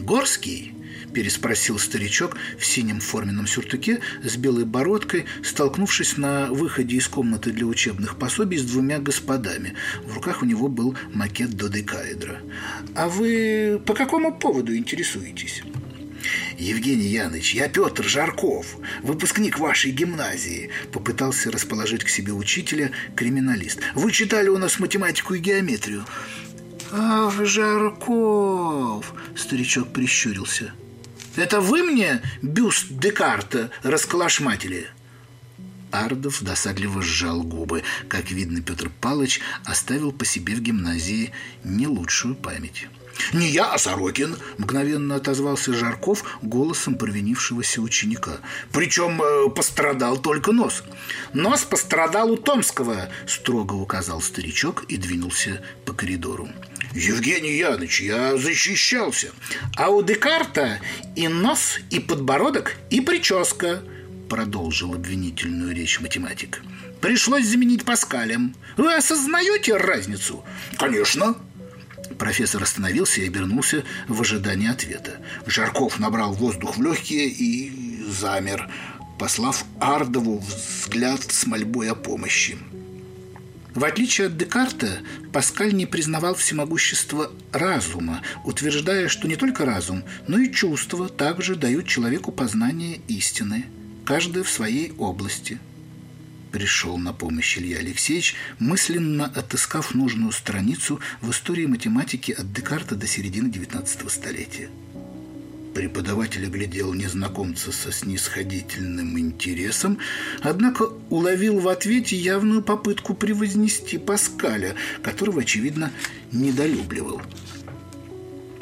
Горский 0.00 0.74
переспросил 1.14 1.78
старичок 1.78 2.36
в 2.58 2.66
синем 2.66 2.98
форменном 2.98 3.46
сюртуке 3.46 4.00
с 4.24 4.36
белой 4.36 4.64
бородкой, 4.64 5.26
столкнувшись 5.44 6.16
на 6.16 6.46
выходе 6.46 6.96
из 6.96 7.06
комнаты 7.06 7.52
для 7.52 7.64
учебных 7.64 8.18
пособий 8.18 8.58
с 8.58 8.64
двумя 8.64 8.98
господами. 8.98 9.74
В 10.06 10.12
руках 10.12 10.42
у 10.42 10.44
него 10.44 10.66
был 10.66 10.96
макет 11.14 11.50
додекаэдра. 11.50 12.40
«А 12.96 13.08
вы 13.08 13.80
по 13.86 13.94
какому 13.94 14.36
поводу 14.36 14.76
интересуетесь?» 14.76 15.62
Евгений 16.58 17.06
Яныч, 17.06 17.54
я 17.54 17.68
Петр 17.68 18.04
Жарков, 18.04 18.76
выпускник 19.02 19.58
вашей 19.58 19.90
гимназии, 19.90 20.70
попытался 20.92 21.50
расположить 21.50 22.04
к 22.04 22.08
себе 22.08 22.32
учителя 22.32 22.90
криминалист. 23.14 23.80
Вы 23.94 24.12
читали 24.12 24.48
у 24.48 24.58
нас 24.58 24.78
математику 24.78 25.34
и 25.34 25.38
геометрию. 25.38 26.04
Ах, 26.90 27.44
Жарков, 27.44 29.14
старичок 29.36 29.92
прищурился. 29.92 30.72
Это 31.36 31.60
вы 31.60 31.82
мне 31.82 32.22
бюст 32.42 32.86
Декарта 32.90 33.70
расколошматили? 33.82 34.88
Ардов 35.90 36.42
досадливо 36.42 37.02
сжал 37.02 37.42
губы. 37.42 37.82
Как 38.08 38.30
видно, 38.30 38.60
Петр 38.60 38.90
Палыч 39.00 39.40
оставил 39.64 40.12
по 40.12 40.24
себе 40.24 40.54
в 40.54 40.60
гимназии 40.60 41.32
не 41.64 41.86
лучшую 41.86 42.34
память. 42.34 42.88
«Не 43.32 43.48
я, 43.48 43.72
а 43.72 43.78
Сорокин!»– 43.78 44.36
мгновенно 44.58 45.16
отозвался 45.16 45.72
Жарков 45.72 46.24
голосом 46.42 46.96
провинившегося 46.96 47.80
ученика. 47.80 48.38
«Причем 48.72 49.20
э, 49.22 49.50
пострадал 49.50 50.18
только 50.18 50.52
нос». 50.52 50.82
«Нос 51.32 51.64
пострадал 51.64 52.30
у 52.30 52.36
Томского!»– 52.36 53.08
строго 53.26 53.74
указал 53.74 54.20
старичок 54.20 54.84
и 54.88 54.96
двинулся 54.96 55.62
по 55.84 55.92
коридору. 55.92 56.48
Евгений 56.94 57.56
Яныч, 57.56 58.00
я 58.00 58.36
защищался. 58.36 59.32
А 59.76 59.90
у 59.90 60.02
Декарта 60.02 60.80
и 61.16 61.28
нос, 61.28 61.78
и 61.90 62.00
подбородок, 62.00 62.76
и 62.90 63.00
прическа, 63.00 63.82
продолжил 64.28 64.94
обвинительную 64.94 65.74
речь 65.74 66.00
математик. 66.00 66.62
Пришлось 67.00 67.46
заменить 67.46 67.84
Паскалем. 67.84 68.54
Вы 68.76 68.94
осознаете 68.94 69.76
разницу? 69.76 70.44
Конечно. 70.76 71.36
Профессор 72.16 72.62
остановился 72.62 73.20
и 73.20 73.26
обернулся 73.26 73.84
в 74.08 74.20
ожидании 74.20 74.70
ответа. 74.70 75.18
Жарков 75.46 75.98
набрал 75.98 76.32
воздух 76.32 76.76
в 76.76 76.82
легкие 76.82 77.28
и 77.28 78.02
замер, 78.08 78.68
послав 79.18 79.64
Ардову 79.80 80.38
взгляд 80.38 81.20
с 81.22 81.46
мольбой 81.46 81.90
о 81.90 81.94
помощи. 81.94 82.56
В 83.74 83.84
отличие 83.84 84.28
от 84.28 84.36
Декарта, 84.36 85.00
Паскаль 85.32 85.72
не 85.72 85.86
признавал 85.86 86.34
всемогущество 86.34 87.30
разума, 87.52 88.22
утверждая, 88.44 89.08
что 89.08 89.28
не 89.28 89.36
только 89.36 89.64
разум, 89.64 90.02
но 90.26 90.38
и 90.38 90.50
чувства 90.50 91.08
также 91.08 91.54
дают 91.54 91.86
человеку 91.86 92.32
познание 92.32 93.00
истины, 93.06 93.66
каждое 94.04 94.42
в 94.42 94.50
своей 94.50 94.92
области. 94.98 95.60
Пришел 96.52 96.96
на 96.96 97.12
помощь 97.12 97.58
Илья 97.58 97.78
Алексеевич, 97.78 98.34
мысленно 98.58 99.26
отыскав 99.26 99.94
нужную 99.94 100.32
страницу 100.32 100.98
в 101.20 101.30
истории 101.30 101.66
математики 101.66 102.32
от 102.32 102.52
Декарта 102.52 102.94
до 102.94 103.06
середины 103.06 103.48
XIX 103.48 104.08
столетия. 104.08 104.70
Преподаватель 105.74 106.46
оглядел 106.46 106.94
незнакомца 106.94 107.70
со 107.70 107.92
снисходительным 107.92 109.18
интересом, 109.18 109.98
однако 110.40 110.84
уловил 111.10 111.60
в 111.60 111.68
ответе 111.68 112.16
явную 112.16 112.62
попытку 112.62 113.14
превознести 113.14 113.98
Паскаля, 113.98 114.74
которого, 115.02 115.42
очевидно, 115.42 115.92
недолюбливал. 116.32 117.20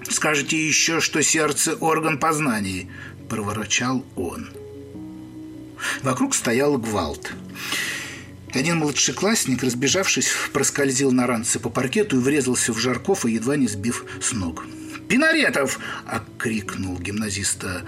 «Скажете 0.09 0.66
еще, 0.66 1.01
что 1.01 1.22
сердце– 1.22 1.75
орган 1.81 2.18
познаний»,– 2.18 2.90
проворчал 3.29 4.05
он. 4.16 4.49
Вокруг 6.03 6.35
стоял 6.35 6.79
гвалт. 6.79 7.33
Один 8.53 8.79
младшеклассник, 8.79 9.62
разбежавшись, 9.62 10.31
проскользил 10.53 11.12
на 11.12 11.27
ранце 11.27 11.59
по 11.59 11.69
паркету 11.69 12.17
и 12.17 12.21
врезался 12.21 12.73
в 12.73 12.79
Жарков, 12.79 13.27
и 13.27 13.33
едва 13.33 13.57
не 13.57 13.69
сбив 13.69 14.05
с 14.21 14.33
ног. 14.33 14.65
Пинаретов!»– 15.09 15.79
окрикнул 16.07 16.99
гимназиста 16.99 17.83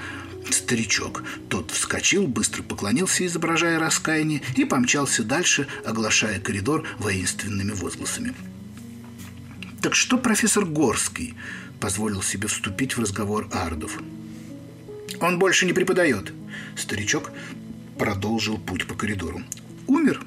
старичок. 0.51 1.25
Тот 1.49 1.71
вскочил, 1.71 2.27
быстро 2.27 2.63
поклонился, 2.63 3.27
изображая 3.27 3.79
раскаяние, 3.79 4.43
и 4.57 4.65
помчался 4.65 5.25
дальше, 5.25 5.67
оглашая 5.85 6.41
коридор 6.41 6.87
воинственными 6.99 7.73
возгласами. 7.73 8.35
«Так 9.83 9.95
что 9.95 10.19
профессор 10.19 10.65
Горский?»– 10.65 11.35
позволил 11.81 12.23
себе 12.23 12.49
вступить 12.49 12.97
в 12.97 13.01
разговор 13.01 13.49
Ардов. 13.53 13.99
«Он 15.21 15.39
больше 15.39 15.67
не 15.67 15.73
преподает». 15.73 16.33
Старичок 16.77 17.31
продолжил 17.99 18.59
путь 18.59 18.87
по 18.87 18.95
коридору. 18.95 19.43
«Умер?» 19.87 20.23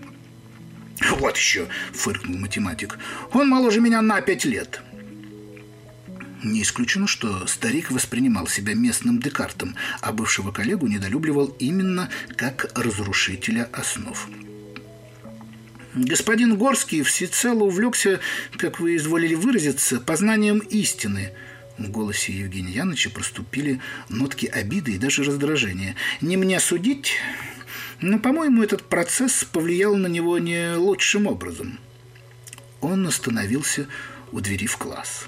«Вот 1.18 1.38
еще!»– 1.38 1.68
фыркнул 1.94 2.38
математик. 2.38 3.00
«Он 3.34 3.50
моложе 3.50 3.80
меня 3.80 4.02
на 4.02 4.22
пять 4.22 4.46
лет». 4.46 4.82
Не 6.44 6.64
исключено, 6.64 7.06
что 7.08 7.46
старик 7.46 7.92
воспринимал 7.92 8.48
себя 8.48 8.74
местным 8.74 9.20
Декартом, 9.20 9.76
а 10.02 10.12
бывшего 10.12 10.52
коллегу 10.52 10.88
недолюбливал 10.88 11.56
именно 11.60 12.10
как 12.36 12.72
разрушителя 12.76 13.70
основ. 13.72 14.28
Господин 15.94 16.58
Горский 16.58 17.04
всецело 17.04 17.64
увлекся, 17.64 18.20
как 18.58 18.80
вы 18.80 18.96
изволили 18.96 19.36
выразиться, 19.36 20.00
познанием 20.00 20.60
истины. 20.60 21.32
В 21.78 21.90
голосе 21.90 22.34
Евгения 22.34 22.72
Яновича 22.72 23.10
проступили 23.10 23.82
нотки 24.10 24.46
обиды 24.46 24.94
и 24.94 24.98
даже 24.98 25.24
раздражения. 25.24 25.96
Не 26.22 26.38
мне 26.38 26.60
судить, 26.60 27.14
но, 28.02 28.20
по-моему, 28.20 28.64
этот 28.64 28.84
процесс 28.84 29.44
повлиял 29.44 29.96
на 29.96 30.08
него 30.08 30.38
не 30.40 30.76
лучшим 30.76 31.28
образом. 31.28 31.80
Он 32.82 33.06
остановился 33.08 33.88
у 34.32 34.40
двери 34.40 34.66
в 34.66 34.78
класс. 34.78 35.26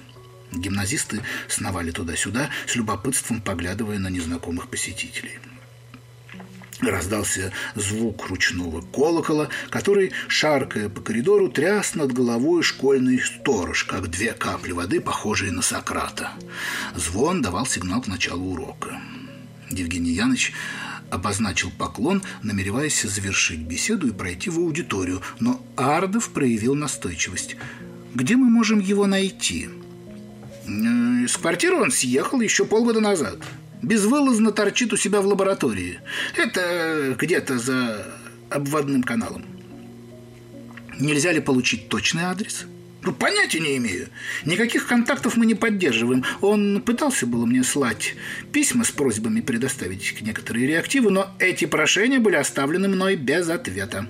Гимназисты 0.52 1.22
сновали 1.48 1.92
туда-сюда, 1.92 2.50
с 2.68 2.76
любопытством 2.76 3.42
поглядывая 3.42 4.00
на 4.00 4.10
незнакомых 4.10 4.70
посетителей. 4.70 5.40
Раздался 6.82 7.54
звук 7.76 8.28
ручного 8.28 8.82
колокола, 8.82 9.50
который, 9.70 10.12
шаркая 10.28 10.90
по 10.90 11.02
коридору, 11.02 11.50
тряс 11.50 11.96
над 11.96 12.12
головой 12.12 12.62
школьный 12.62 13.20
сторож, 13.20 13.86
как 13.86 14.10
две 14.10 14.34
капли 14.34 14.74
воды, 14.74 15.00
похожие 15.00 15.52
на 15.52 15.62
Сократа. 15.62 16.32
Звон 16.96 17.42
давал 17.42 17.66
сигнал 17.66 18.02
к 18.02 18.08
началу 18.08 18.52
урока. 18.52 19.00
Евгений 19.70 20.12
Яныч 20.12 20.54
обозначил 21.14 21.72
поклон, 21.78 22.24
намереваясь 22.42 23.04
завершить 23.04 23.60
беседу 23.60 24.08
и 24.08 24.12
пройти 24.12 24.50
в 24.50 24.58
аудиторию, 24.58 25.22
но 25.40 25.64
Ардов 25.76 26.30
проявил 26.30 26.76
настойчивость. 26.76 27.56
«Где 28.14 28.36
мы 28.36 28.50
можем 28.50 28.80
его 28.80 29.06
найти?» 29.06 29.70
С 30.66 31.38
квартиры 31.38 31.76
он 31.76 31.92
съехал 31.92 32.42
еще 32.42 32.66
полгода 32.66 33.02
назад. 33.02 33.38
Безвылазно 33.82 34.52
торчит 34.52 34.94
у 34.94 34.98
себя 34.98 35.22
в 35.22 35.28
лаборатории. 35.28 36.00
Это 36.38 37.16
где-то 37.20 37.60
за 37.60 38.08
обводным 38.50 39.04
каналом. 39.04 39.46
Нельзя 41.00 41.32
ли 41.32 41.42
получить 41.42 41.90
точный 41.90 42.24
адрес? 42.24 42.66
Ну, 43.06 43.12
понятия 43.12 43.60
не 43.60 43.78
имею. 43.78 44.08
Никаких 44.46 44.88
контактов 44.88 45.36
мы 45.36 45.46
не 45.46 45.56
поддерживаем. 45.56 46.24
Он 46.42 46.82
пытался 46.82 47.28
было 47.28 47.46
мне 47.46 47.64
слать 47.64 48.16
письма 48.54 48.86
с 48.86 48.92
просьбами 48.92 49.42
предоставить 49.42 50.22
некоторые 50.22 50.68
реактивы, 50.68 51.12
но 51.12 51.30
эти 51.40 51.66
прошения 51.66 52.20
были 52.20 52.36
оставлены 52.36 52.88
мной 52.88 53.16
без 53.16 53.50
ответа. 53.50 54.08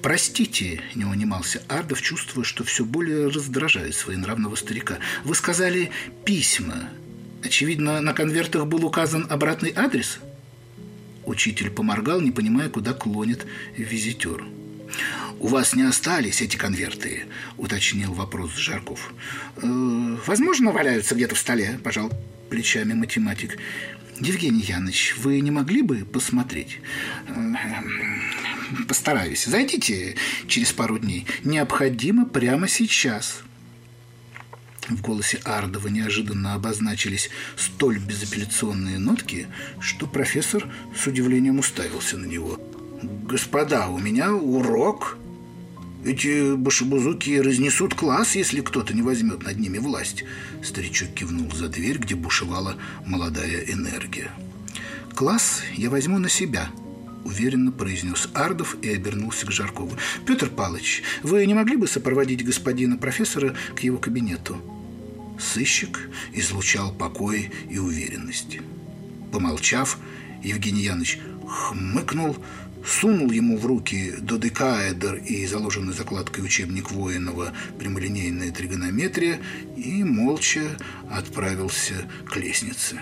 «Простите»,– 0.00 0.82
не 0.94 1.04
унимался 1.04 1.62
Ардов, 1.68 2.02
чувствуя, 2.02 2.44
что 2.44 2.62
все 2.62 2.84
более 2.84 3.28
раздражает 3.28 3.94
своенравного 3.94 4.54
старика. 4.54 4.98
«Вы 5.24 5.34
сказали 5.34 5.90
«письма». 6.24 6.90
Очевидно, 7.42 8.00
на 8.00 8.12
конвертах 8.12 8.66
был 8.66 8.84
указан 8.84 9.26
обратный 9.30 9.72
адрес?» 9.74 10.18
Учитель 11.24 11.70
поморгал, 11.70 12.20
не 12.20 12.32
понимая, 12.32 12.68
куда 12.68 12.92
клонит 12.92 13.46
визитер. 13.76 14.44
«У 15.40 15.48
вас 15.48 15.74
не 15.74 15.82
остались 15.82 16.40
эти 16.40 16.56
конверты?»– 16.56 17.26
уточнил 17.56 18.12
вопрос 18.12 18.54
Жарков. 18.56 19.12
«Э, 19.56 20.16
«Возможно, 20.26 20.72
валяются 20.72 21.14
где-то 21.14 21.34
в 21.34 21.38
столе»,– 21.38 21.78
пожал 21.84 22.10
плечами 22.50 22.94
математик. 22.94 23.58
«Евгений 24.20 24.62
Яныч, 24.62 25.16
вы 25.18 25.40
не 25.40 25.50
могли 25.50 25.82
бы 25.82 26.04
посмотреть?» 26.04 26.80
постараюсь. 28.88 29.44
Зайдите 29.44 30.16
через 30.46 30.72
пару 30.72 30.98
дней. 30.98 31.26
Необходимо 31.42 32.26
прямо 32.26 32.68
сейчас». 32.68 33.42
В 34.88 35.00
голосе 35.00 35.40
Ардова 35.44 35.88
неожиданно 35.88 36.52
обозначились 36.52 37.30
столь 37.56 37.98
безапелляционные 37.98 38.98
нотки, 38.98 39.46
что 39.80 40.06
профессор 40.06 40.68
с 40.94 41.06
удивлением 41.06 41.58
уставился 41.58 42.18
на 42.18 42.26
него. 42.26 42.60
«Господа, 43.28 43.88
у 43.88 43.98
меня 43.98 44.34
урок. 44.34 45.18
Эти 46.04 46.54
башебузуки 46.54 47.38
разнесут 47.38 47.94
класс, 47.94 48.34
если 48.34 48.60
кто-то 48.60 48.94
не 48.94 49.02
возьмет 49.02 49.42
над 49.42 49.58
ними 49.58 49.78
власть». 49.78 50.24
Старичок 50.62 51.10
кивнул 51.14 51.50
за 51.52 51.68
дверь, 51.68 51.98
где 51.98 52.14
бушевала 52.14 52.76
молодая 53.06 53.64
энергия. 53.64 54.30
«Класс 55.14 55.62
я 55.76 55.90
возьму 55.90 56.18
на 56.18 56.28
себя», 56.28 56.70
уверенно 57.24 57.72
произнес 57.72 58.28
Ардов 58.34 58.76
и 58.82 58.90
обернулся 58.90 59.46
к 59.46 59.50
Жаркову. 59.50 59.96
«Петр 60.26 60.48
Павлович, 60.48 61.02
вы 61.22 61.44
не 61.46 61.54
могли 61.54 61.76
бы 61.76 61.86
сопроводить 61.86 62.44
господина 62.44 62.96
профессора 62.96 63.54
к 63.74 63.80
его 63.80 63.98
кабинету?» 63.98 64.56
Сыщик 65.38 66.08
излучал 66.32 66.92
покой 66.92 67.50
и 67.68 67.78
уверенность. 67.78 68.58
Помолчав, 69.32 69.98
Евгений 70.44 70.82
Янович 70.82 71.18
хмыкнул, 71.48 72.36
сунул 72.86 73.30
ему 73.30 73.56
в 73.56 73.66
руки 73.66 74.14
додекаэдр 74.20 75.14
и 75.14 75.46
заложенный 75.46 75.94
закладкой 75.94 76.44
учебник 76.44 76.90
воинова 76.90 77.52
прямолинейная 77.78 78.52
тригонометрия 78.52 79.40
и 79.76 80.04
молча 80.04 80.76
отправился 81.10 82.06
к 82.26 82.36
лестнице. 82.36 83.00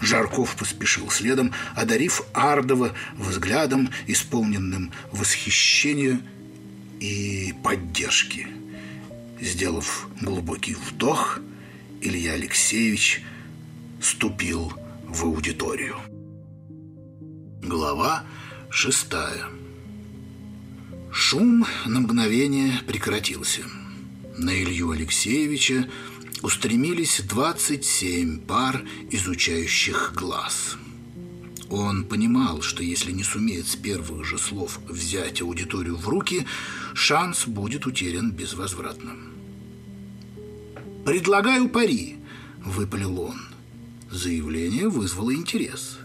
Жарков 0.00 0.56
поспешил 0.56 1.10
следом, 1.10 1.52
одарив 1.74 2.22
Ардова 2.32 2.92
взглядом, 3.16 3.90
исполненным 4.06 4.92
восхищения 5.12 6.20
и 7.00 7.54
поддержки. 7.64 8.46
Сделав 9.40 10.08
глубокий 10.20 10.74
вдох, 10.74 11.40
Илья 12.00 12.32
Алексеевич 12.34 13.22
ступил 14.00 14.72
в 15.04 15.24
аудиторию. 15.24 15.96
Глава 17.62 18.24
шестая. 18.70 19.46
Шум 21.12 21.66
на 21.86 22.00
мгновение 22.00 22.80
прекратился. 22.86 23.62
На 24.36 24.50
Илью 24.50 24.90
Алексеевича 24.90 25.88
устремились 26.42 27.20
27 27.20 28.40
пар 28.40 28.82
изучающих 29.10 30.12
глаз. 30.14 30.76
Он 31.70 32.04
понимал, 32.04 32.62
что 32.62 32.82
если 32.82 33.12
не 33.12 33.24
сумеет 33.24 33.66
с 33.66 33.76
первых 33.76 34.24
же 34.24 34.38
слов 34.38 34.78
взять 34.86 35.42
аудиторию 35.42 35.96
в 35.96 36.08
руки, 36.08 36.46
шанс 36.94 37.46
будет 37.46 37.86
утерян 37.86 38.30
безвозвратно. 38.30 39.12
«Предлагаю 41.04 41.68
пари»,– 41.68 42.16
выпалил 42.64 43.20
он. 43.20 43.40
Заявление 44.10 44.88
вызвало 44.88 45.34
интерес. 45.34 45.98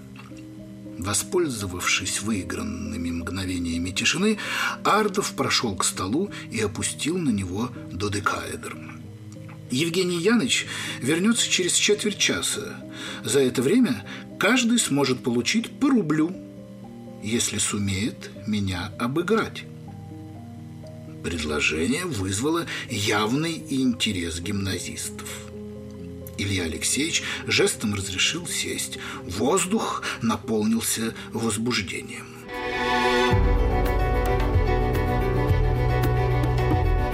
Воспользовавшись 0.98 2.22
выигранными 2.22 3.10
мгновениями 3.10 3.89
тишины, 3.89 4.38
Ардов 4.84 5.32
прошел 5.32 5.76
к 5.76 5.84
столу 5.84 6.30
и 6.52 6.60
опустил 6.60 7.18
на 7.18 7.30
него 7.30 7.72
додекаэдр. 7.91 8.78
Евгений 9.72 10.20
Яныч 10.20 10.68
вернется 11.02 11.50
через 11.50 11.74
четверть 11.74 12.20
часа. 12.20 12.76
За 13.24 13.39
это 13.39 13.64
время 13.64 14.06
каждый 14.38 14.78
сможет 14.78 15.24
получить 15.24 15.72
по 15.80 15.89
рублю, 15.89 16.36
если 17.24 17.58
сумеет 17.58 18.30
меня 18.46 18.91
обыграть. 19.00 19.64
Предложение 21.24 22.06
вызвало 22.06 22.68
явный 22.89 23.64
интерес 23.70 24.39
гимназистов. 24.41 25.53
Илья 26.38 26.64
Алексеевич 26.64 27.24
жестом 27.48 27.94
разрешил 27.94 28.48
сесть. 28.48 28.98
Воздух 29.24 30.04
наполнился 30.22 31.14
возбуждением. 31.32 32.28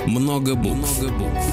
Много 0.06 0.56
букв. 0.56 1.02
Много 1.02 1.14
букв. 1.14 1.46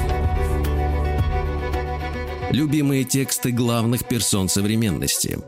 Любимые 2.51 3.05
тексты 3.05 3.51
главных 3.51 4.07
персон 4.09 4.49
современности. 4.49 5.39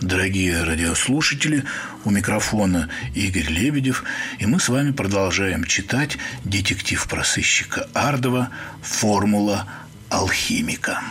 Дорогие 0.00 0.62
радиослушатели, 0.62 1.64
у 2.04 2.10
микрофона 2.10 2.88
Игорь 3.16 3.48
Лебедев, 3.48 4.04
и 4.38 4.46
мы 4.46 4.60
с 4.60 4.68
вами 4.68 4.92
продолжаем 4.92 5.64
читать 5.64 6.18
детектив 6.44 7.04
про 7.08 7.24
сыщика 7.24 7.88
Ардова 7.94 8.50
«Формула 8.80 9.66
алхимика». 10.10 11.02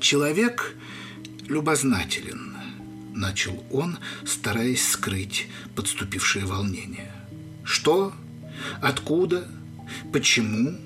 Человек 0.00 0.76
любознателен, 1.46 2.56
начал 3.14 3.62
он, 3.70 3.98
стараясь 4.24 4.88
скрыть 4.88 5.46
подступившее 5.74 6.46
волнение. 6.46 7.12
Что? 7.64 8.12
Откуда? 8.80 9.46
Почему? 10.12 10.78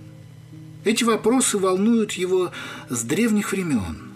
Эти 0.84 1.04
вопросы 1.04 1.58
волнуют 1.58 2.12
его 2.12 2.52
с 2.88 3.02
древних 3.02 3.52
времен. 3.52 4.10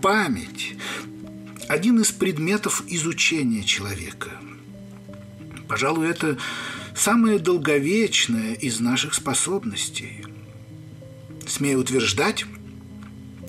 Память– 0.00 0.76
один 1.68 2.00
из 2.00 2.10
предметов 2.12 2.82
изучения 2.88 3.62
человека. 3.62 4.30
Пожалуй, 5.68 6.08
это 6.08 6.36
самое 6.94 7.38
долговечное 7.38 8.54
из 8.54 8.80
наших 8.80 9.14
способностей. 9.14 10.24
Смею 11.54 11.78
утверждать, 11.78 12.46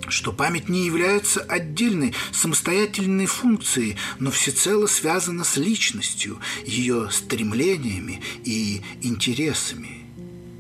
что 0.10 0.32
память 0.32 0.70
не 0.70 0.86
является 0.86 1.42
отдельной, 1.42 2.14
самостоятельной 2.32 3.26
функцией, 3.26 3.98
но 4.20 4.30
всецело 4.30 4.86
связана 4.86 5.44
с 5.44 5.58
личностью, 5.58 6.38
ее 6.68 7.10
стремлениями 7.12 8.22
и 8.44 8.84
интересами. 9.02 10.06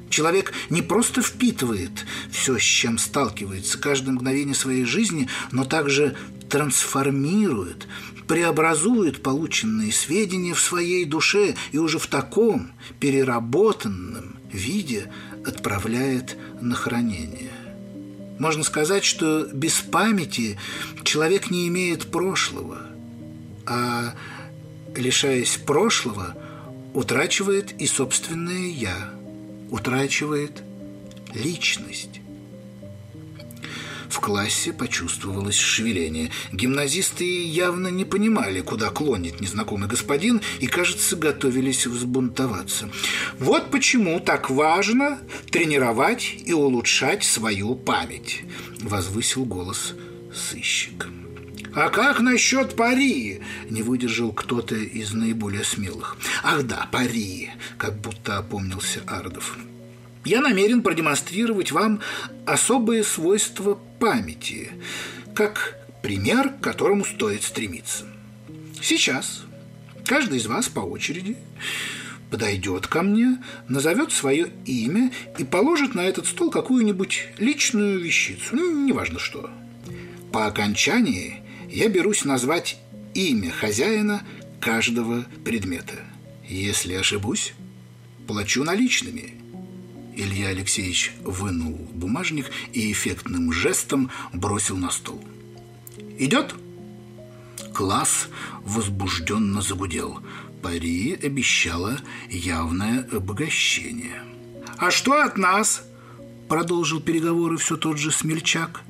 Человек 0.09 0.53
не 0.71 0.81
просто 0.81 1.21
впитывает 1.21 2.07
все, 2.31 2.57
с 2.57 2.63
чем 2.63 2.97
сталкивается 2.97 3.77
каждое 3.77 4.13
мгновение 4.13 4.55
своей 4.55 4.85
жизни, 4.85 5.29
но 5.51 5.65
также 5.65 6.17
трансформирует, 6.49 7.87
преобразует 8.27 9.21
полученные 9.21 9.91
сведения 9.91 10.55
в 10.55 10.59
своей 10.59 11.05
душе 11.05 11.53
и 11.71 11.77
уже 11.77 11.99
в 11.99 12.07
таком 12.07 12.71
переработанном 12.99 14.37
виде 14.51 15.11
отправляет 15.45 16.37
на 16.61 16.75
хранение. 16.75 17.51
Можно 18.39 18.63
сказать, 18.63 19.03
что 19.03 19.47
без 19.53 19.79
памяти 19.79 20.57
человек 21.03 21.49
не 21.49 21.67
имеет 21.67 22.11
прошлого, 22.11 22.81
а 23.65 24.13
лишаясь 24.95 25.57
прошлого, 25.57 26.35
утрачивает 26.93 27.73
и 27.79 27.87
собственное 27.87 28.67
«я», 28.67 29.09
утрачивает 29.69 30.63
личность. 31.33 32.14
В 34.15 34.21
классе 34.21 34.71
почувствовалось 34.71 35.57
шевеление. 35.57 36.31
Гимназисты 36.53 37.25
явно 37.25 37.89
не 37.89 38.05
понимали, 38.05 38.61
куда 38.61 38.89
клонит 38.89 39.41
незнакомый 39.41 39.89
господин, 39.89 40.39
и, 40.61 40.67
кажется, 40.67 41.17
готовились 41.17 41.85
взбунтоваться. 41.85 42.89
Вот 43.39 43.71
почему 43.71 44.21
так 44.21 44.49
важно 44.49 45.19
тренировать 45.51 46.33
и 46.45 46.53
улучшать 46.53 47.25
свою 47.25 47.75
память, 47.75 48.43
возвысил 48.79 49.43
голос 49.43 49.95
сыщик. 50.33 51.07
«А 51.73 51.89
как 51.89 52.21
насчет 52.21 52.77
пари?»– 52.77 53.41
не 53.69 53.83
выдержал 53.83 54.31
кто-то 54.31 54.75
из 54.75 55.11
наиболее 55.11 55.65
смелых. 55.65 56.15
«Ах 56.41 56.63
да, 56.63 56.87
пари!»– 56.89 57.51
как 57.77 57.99
будто 57.99 58.37
опомнился 58.37 59.01
Ардов 59.07 59.57
я 60.25 60.41
намерен 60.41 60.81
продемонстрировать 60.81 61.71
вам 61.71 62.01
особые 62.45 63.03
свойства 63.03 63.79
памяти, 63.99 64.71
как 65.33 65.79
пример, 66.01 66.49
к 66.49 66.61
которому 66.61 67.05
стоит 67.05 67.43
стремиться. 67.43 68.05
Сейчас 68.81 69.43
каждый 70.03 70.39
из 70.39 70.47
вас 70.47 70.67
по 70.67 70.79
очереди 70.79 71.37
подойдет 72.31 72.87
ко 72.87 73.03
мне, 73.03 73.37
назовет 73.69 74.11
свое 74.11 74.51
имя 74.65 75.11
и 75.37 75.43
положит 75.43 75.93
на 75.93 76.01
этот 76.01 76.25
стол 76.25 76.49
какую-нибудь 76.49 77.27
личную 77.37 77.99
вещицу, 77.99 78.55
ну, 78.55 78.85
неважно 78.85 79.19
что. 79.19 79.51
По 80.33 80.47
окончании 80.47 81.43
я 81.69 81.87
берусь 81.87 82.25
назвать 82.25 82.77
имя 83.13 83.51
хозяина 83.51 84.23
каждого 84.59 85.25
предмета. 85.45 85.99
Если 86.47 86.93
ошибусь, 86.93 87.53
плачу 88.27 88.63
наличными– 88.63 89.35
Илья 90.15 90.49
Алексеевич 90.49 91.13
вынул 91.23 91.73
бумажник 91.93 92.49
и 92.73 92.91
эффектным 92.91 93.51
жестом 93.51 94.09
бросил 94.33 94.77
на 94.77 94.89
стол. 94.89 95.23
«Идет?» 96.17 96.55
Класс 97.73 98.29
возбужденно 98.63 99.61
загудел. 99.61 100.19
Пари 100.61 101.13
обещала 101.21 101.99
явное 102.29 103.07
обогащение. 103.11 104.23
«А 104.77 104.91
что 104.91 105.21
от 105.21 105.37
нас?» 105.37 105.83
Продолжил 106.47 107.01
переговоры 107.01 107.57
все 107.57 107.75
тот 107.75 107.97
же 107.97 108.11
смельчак. 108.11 108.83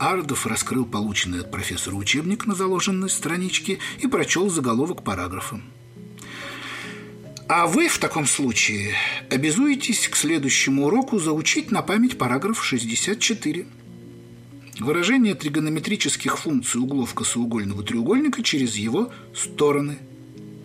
Ардов 0.00 0.46
раскрыл 0.46 0.84
полученный 0.84 1.40
от 1.40 1.50
профессора 1.50 1.94
учебник 1.94 2.46
на 2.46 2.54
заложенной 2.54 3.08
страничке 3.08 3.78
и 4.00 4.06
прочел 4.06 4.50
заголовок 4.50 5.04
параграфа. 5.04 5.60
А 7.52 7.66
вы 7.66 7.88
в 7.88 7.98
таком 7.98 8.26
случае 8.26 8.94
обязуетесь 9.28 10.06
к 10.06 10.14
следующему 10.14 10.86
уроку 10.86 11.18
заучить 11.18 11.72
на 11.72 11.82
память 11.82 12.16
параграф 12.16 12.64
64. 12.64 13.66
Выражение 14.78 15.34
тригонометрических 15.34 16.38
функций 16.38 16.80
углов 16.80 17.12
косоугольного 17.12 17.82
треугольника 17.82 18.44
через 18.44 18.76
его 18.76 19.12
стороны, 19.34 19.98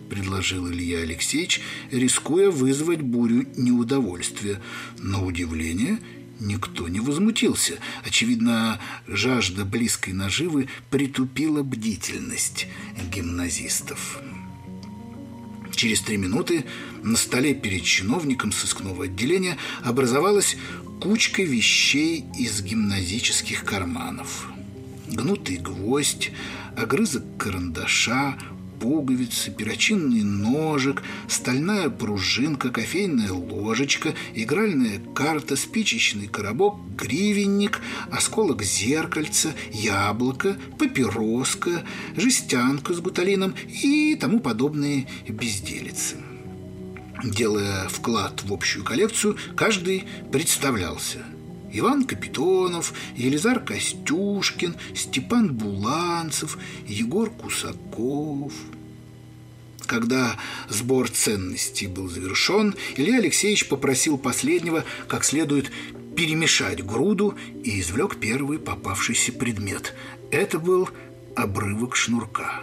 предложил 0.08 0.70
Илья 0.70 1.00
Алексеевич, 1.00 1.60
рискуя 1.90 2.52
вызвать 2.52 3.00
бурю 3.00 3.48
неудовольствия. 3.56 4.62
На 4.98 5.24
удивление 5.24 5.98
никто 6.38 6.86
не 6.86 7.00
возмутился. 7.00 7.80
Очевидно, 8.04 8.80
жажда 9.08 9.64
близкой 9.64 10.14
наживы 10.14 10.68
притупила 10.88 11.64
бдительность 11.64 12.68
гимназистов. 13.12 14.20
Через 15.76 16.00
три 16.00 16.16
минуты 16.16 16.64
на 17.02 17.18
столе 17.18 17.54
перед 17.54 17.82
чиновником 17.84 18.50
сыскного 18.50 19.04
отделения 19.04 19.58
образовалась 19.84 20.56
кучка 21.02 21.42
вещей 21.42 22.24
из 22.38 22.62
гимназических 22.62 23.62
карманов. 23.62 24.48
Гнутый 25.06 25.58
гвоздь, 25.58 26.30
огрызок 26.76 27.24
карандаша, 27.36 28.38
пуговицы, 28.80 29.50
перочинный 29.50 30.22
ножик, 30.22 31.02
стальная 31.28 31.90
пружинка, 31.90 32.70
кофейная 32.70 33.32
ложечка, 33.32 34.14
игральная 34.34 35.00
карта, 35.14 35.56
спичечный 35.56 36.26
коробок, 36.26 36.76
гривенник, 36.96 37.80
осколок 38.10 38.62
зеркальца, 38.62 39.52
яблоко, 39.72 40.56
папироска, 40.78 41.84
жестянка 42.16 42.94
с 42.94 43.00
гуталином 43.00 43.54
и 43.68 44.16
тому 44.20 44.40
подобные 44.40 45.06
безделицы. 45.28 46.16
Делая 47.24 47.88
вклад 47.88 48.42
в 48.44 48.52
общую 48.52 48.84
коллекцию, 48.84 49.36
каждый 49.56 50.04
представлялся– 50.30 51.24
Иван 51.78 52.04
Капитонов, 52.04 52.94
Елизар 53.16 53.60
Костюшкин, 53.60 54.76
Степан 54.94 55.54
Буланцев, 55.54 56.58
Егор 56.86 57.28
Кусаков. 57.30 58.52
Когда 59.86 60.36
сбор 60.68 61.08
ценностей 61.10 61.86
был 61.86 62.08
завершен, 62.08 62.74
Илья 62.96 63.18
Алексеевич 63.18 63.68
попросил 63.68 64.16
последнего 64.18 64.84
как 65.06 65.24
следует 65.24 65.70
перемешать 66.16 66.84
груду 66.84 67.36
и 67.62 67.80
извлек 67.80 68.16
первый 68.16 68.58
попавшийся 68.58 69.32
предмет. 69.32 69.94
Это 70.30 70.58
был 70.58 70.88
обрывок 71.36 71.94
шнурка. 71.94 72.62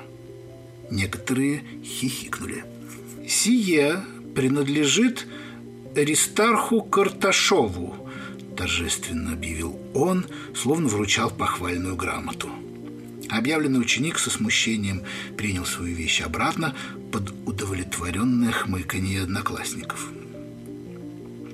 Некоторые 0.89 1.63
хихикнули. 1.83 2.65
«Сие 3.27 4.03
принадлежит 4.35 5.27
Аристарху 5.95 6.81
Карташову», 6.81 8.02
торжественно 8.55 9.33
объявил 9.33 9.79
он, 9.93 10.25
словно 10.55 10.87
вручал 10.87 11.29
похвальную 11.29 11.95
грамоту. 11.95 12.49
Объявленный 13.29 13.79
ученик 13.79 14.19
со 14.19 14.29
смущением 14.29 15.03
принял 15.37 15.65
свою 15.65 15.95
вещь 15.95 16.21
обратно 16.21 16.75
под 17.11 17.33
удовлетворенное 17.45 18.51
хмыканье 18.51 19.23
одноклассников. 19.23 20.09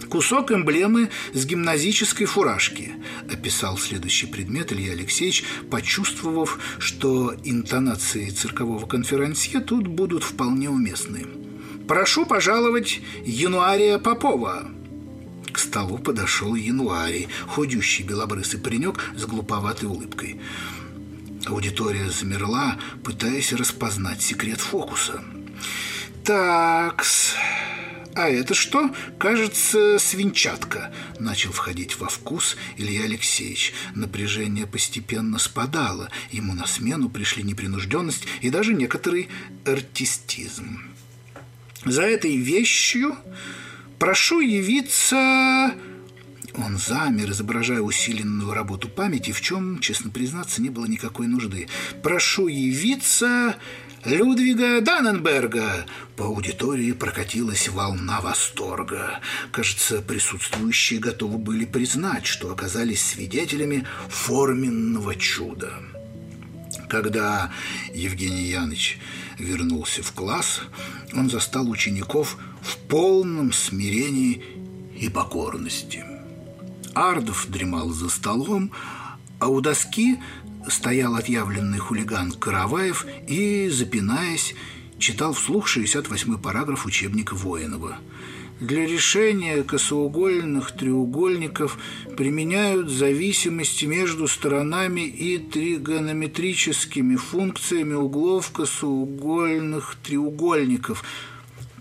«Кусок 0.10 0.52
эмблемы 0.52 1.10
с 1.34 1.46
гимназической 1.46 2.26
фуражки»,– 2.26 2.94
описал 3.32 3.78
следующий 3.78 4.26
предмет 4.26 4.74
Илья 4.74 4.94
Алексеевич, 4.94 5.46
почувствовав, 5.70 6.58
что 6.80 7.36
интонации 7.44 8.30
циркового 8.30 8.88
конферансье 8.88 9.60
тут 9.60 9.88
будут 9.88 10.24
вполне 10.24 10.68
уместны. 10.70 11.28
«Прошу 11.88 12.26
пожаловать 12.26 13.02
Януария 13.24 14.00
Попова», 14.00 14.72
к 15.60 15.62
столу 15.62 15.98
подошел 15.98 16.56
Януарий, 16.56 17.28
худющий 17.46 18.06
белобрысый 18.06 18.62
паренек 18.62 18.98
с 19.18 19.26
глуповатой 19.26 19.90
улыбкой. 19.90 20.40
Аудитория 21.46 22.10
замерла, 22.10 22.78
пытаясь 23.04 23.52
распознать 23.52 24.22
секрет 24.22 24.62
фокуса. 24.62 25.22
«Такс, 26.24 27.34
а 28.16 28.30
это 28.30 28.54
что? 28.54 28.90
Кажется, 29.18 30.00
свинчатка»,– 30.00 30.94
начал 31.20 31.52
входить 31.52 32.00
во 32.00 32.08
вкус 32.08 32.56
Илья 32.78 33.04
Алексеевич. 33.04 33.74
Напряжение 33.96 34.66
постепенно 34.66 35.40
спадало, 35.40 36.10
ему 36.32 36.54
на 36.54 36.68
смену 36.68 37.10
пришли 37.10 37.44
непринужденность 37.44 38.26
и 38.40 38.50
даже 38.50 38.74
некоторый 38.74 39.28
артистизм. 39.66 40.84
За 41.84 42.04
этой 42.04 42.38
вещью 42.38 43.18
Прошу 44.00 44.40
явиться...» 44.40 45.74
Он 46.56 46.78
замер, 46.78 47.30
изображая 47.32 47.82
усиленную 47.82 48.54
работу 48.54 48.90
памяти, 48.90 49.32
в 49.32 49.42
чем, 49.42 49.80
честно 49.80 50.10
признаться, 50.10 50.62
не 50.62 50.70
было 50.70 50.86
никакой 50.86 51.28
нужды. 51.28 51.68
«Прошу 52.02 52.48
явиться 52.48 53.56
Людвига 54.04 54.82
Данненберга!» 54.82 55.86
По 56.16 56.26
аудитории 56.26 56.92
прокатилась 56.94 57.70
волна 57.70 58.20
восторга. 58.22 59.20
Кажется, 59.52 60.02
присутствующие 60.02 61.00
готовы 61.00 61.38
были 61.38 61.66
признать, 61.66 62.26
что 62.26 62.52
оказались 62.52 63.06
свидетелями 63.06 63.86
форменного 64.10 65.16
чуда. 65.16 65.74
Когда 66.90 67.52
Евгений 67.94 68.50
Яныч 68.50 68.98
вернулся 69.38 70.02
в 70.02 70.12
класс, 70.14 70.62
он 71.14 71.30
застал 71.30 71.70
учеников 71.70 72.38
в 72.62 72.78
полном 72.78 73.54
смирении 73.54 74.44
и 74.96 75.10
покорности. 75.10 76.04
Ардов 76.94 77.48
дремал 77.48 77.90
за 77.90 78.10
столом, 78.10 78.72
а 79.40 79.48
у 79.48 79.62
доски 79.62 80.18
стоял 80.68 81.16
отъявленный 81.16 81.80
хулиган 81.80 82.32
Караваев 82.32 83.06
и, 83.28 83.70
запинаясь, 83.70 84.56
читал 84.98 85.34
вслух 85.34 85.68
68-й 85.68 86.38
параграф 86.38 86.86
учебника 86.86 87.36
Воинова– 87.36 87.98
для 88.60 88.86
решения 88.86 89.64
косоугольных 89.64 90.72
треугольников 90.72 91.78
применяют 92.18 92.90
зависимости 92.90 93.86
между 93.86 94.28
сторонами 94.28 95.02
и 95.02 95.38
тригонометрическими 95.38 97.16
функциями 97.16 97.94
углов 97.94 98.52
косоугольных 98.52 99.96
треугольников. 100.04 101.06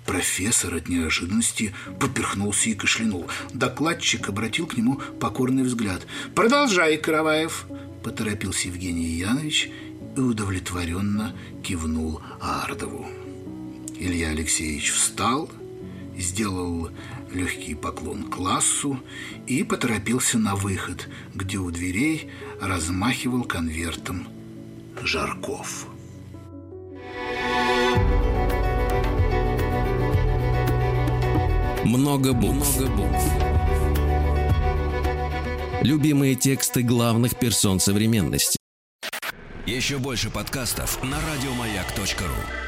Профессор 0.09 0.75
от 0.75 0.89
неожиданности 0.89 1.73
поперхнулся 2.01 2.71
и 2.71 2.75
кашлянул. 2.75 3.29
Докладчик 3.53 4.29
обратил 4.29 4.67
к 4.67 4.77
нему 4.77 5.01
покорный 5.21 5.63
взгляд. 5.63 6.05
«Продолжай, 6.35 6.97
Караваев!»– 6.97 7.67
поторопился 8.03 8.67
Евгений 8.69 9.05
Янович 9.05 9.71
и 10.17 10.21
удовлетворенно 10.21 11.37
кивнул 11.63 12.21
Ардову. 12.41 13.07
Илья 14.01 14.31
Алексеевич 14.31 14.91
встал– 14.91 15.49
сделал 16.19 16.91
легкий 17.33 17.75
поклон 17.75 18.25
классу 18.25 19.01
и 19.47 19.63
поторопился 19.63 20.39
на 20.39 20.57
выход, 20.57 21.09
где 21.35 21.59
у 21.59 21.71
дверей 21.71 22.31
размахивал 22.61 23.45
конвертом 23.45 24.27
Жарков. 25.03 25.87
Много 31.89 32.35
букв. 32.35 32.79
Много 32.79 32.91
букв. 32.97 33.25
Любимые 35.81 36.35
тексты 36.35 36.83
главных 36.83 37.39
персон 37.39 37.81
современности. 37.81 38.59
Еще 39.65 39.97
больше 39.97 40.29
подкастов 40.29 41.03
на 41.03 41.17
радиомаяк.ру 41.17 42.68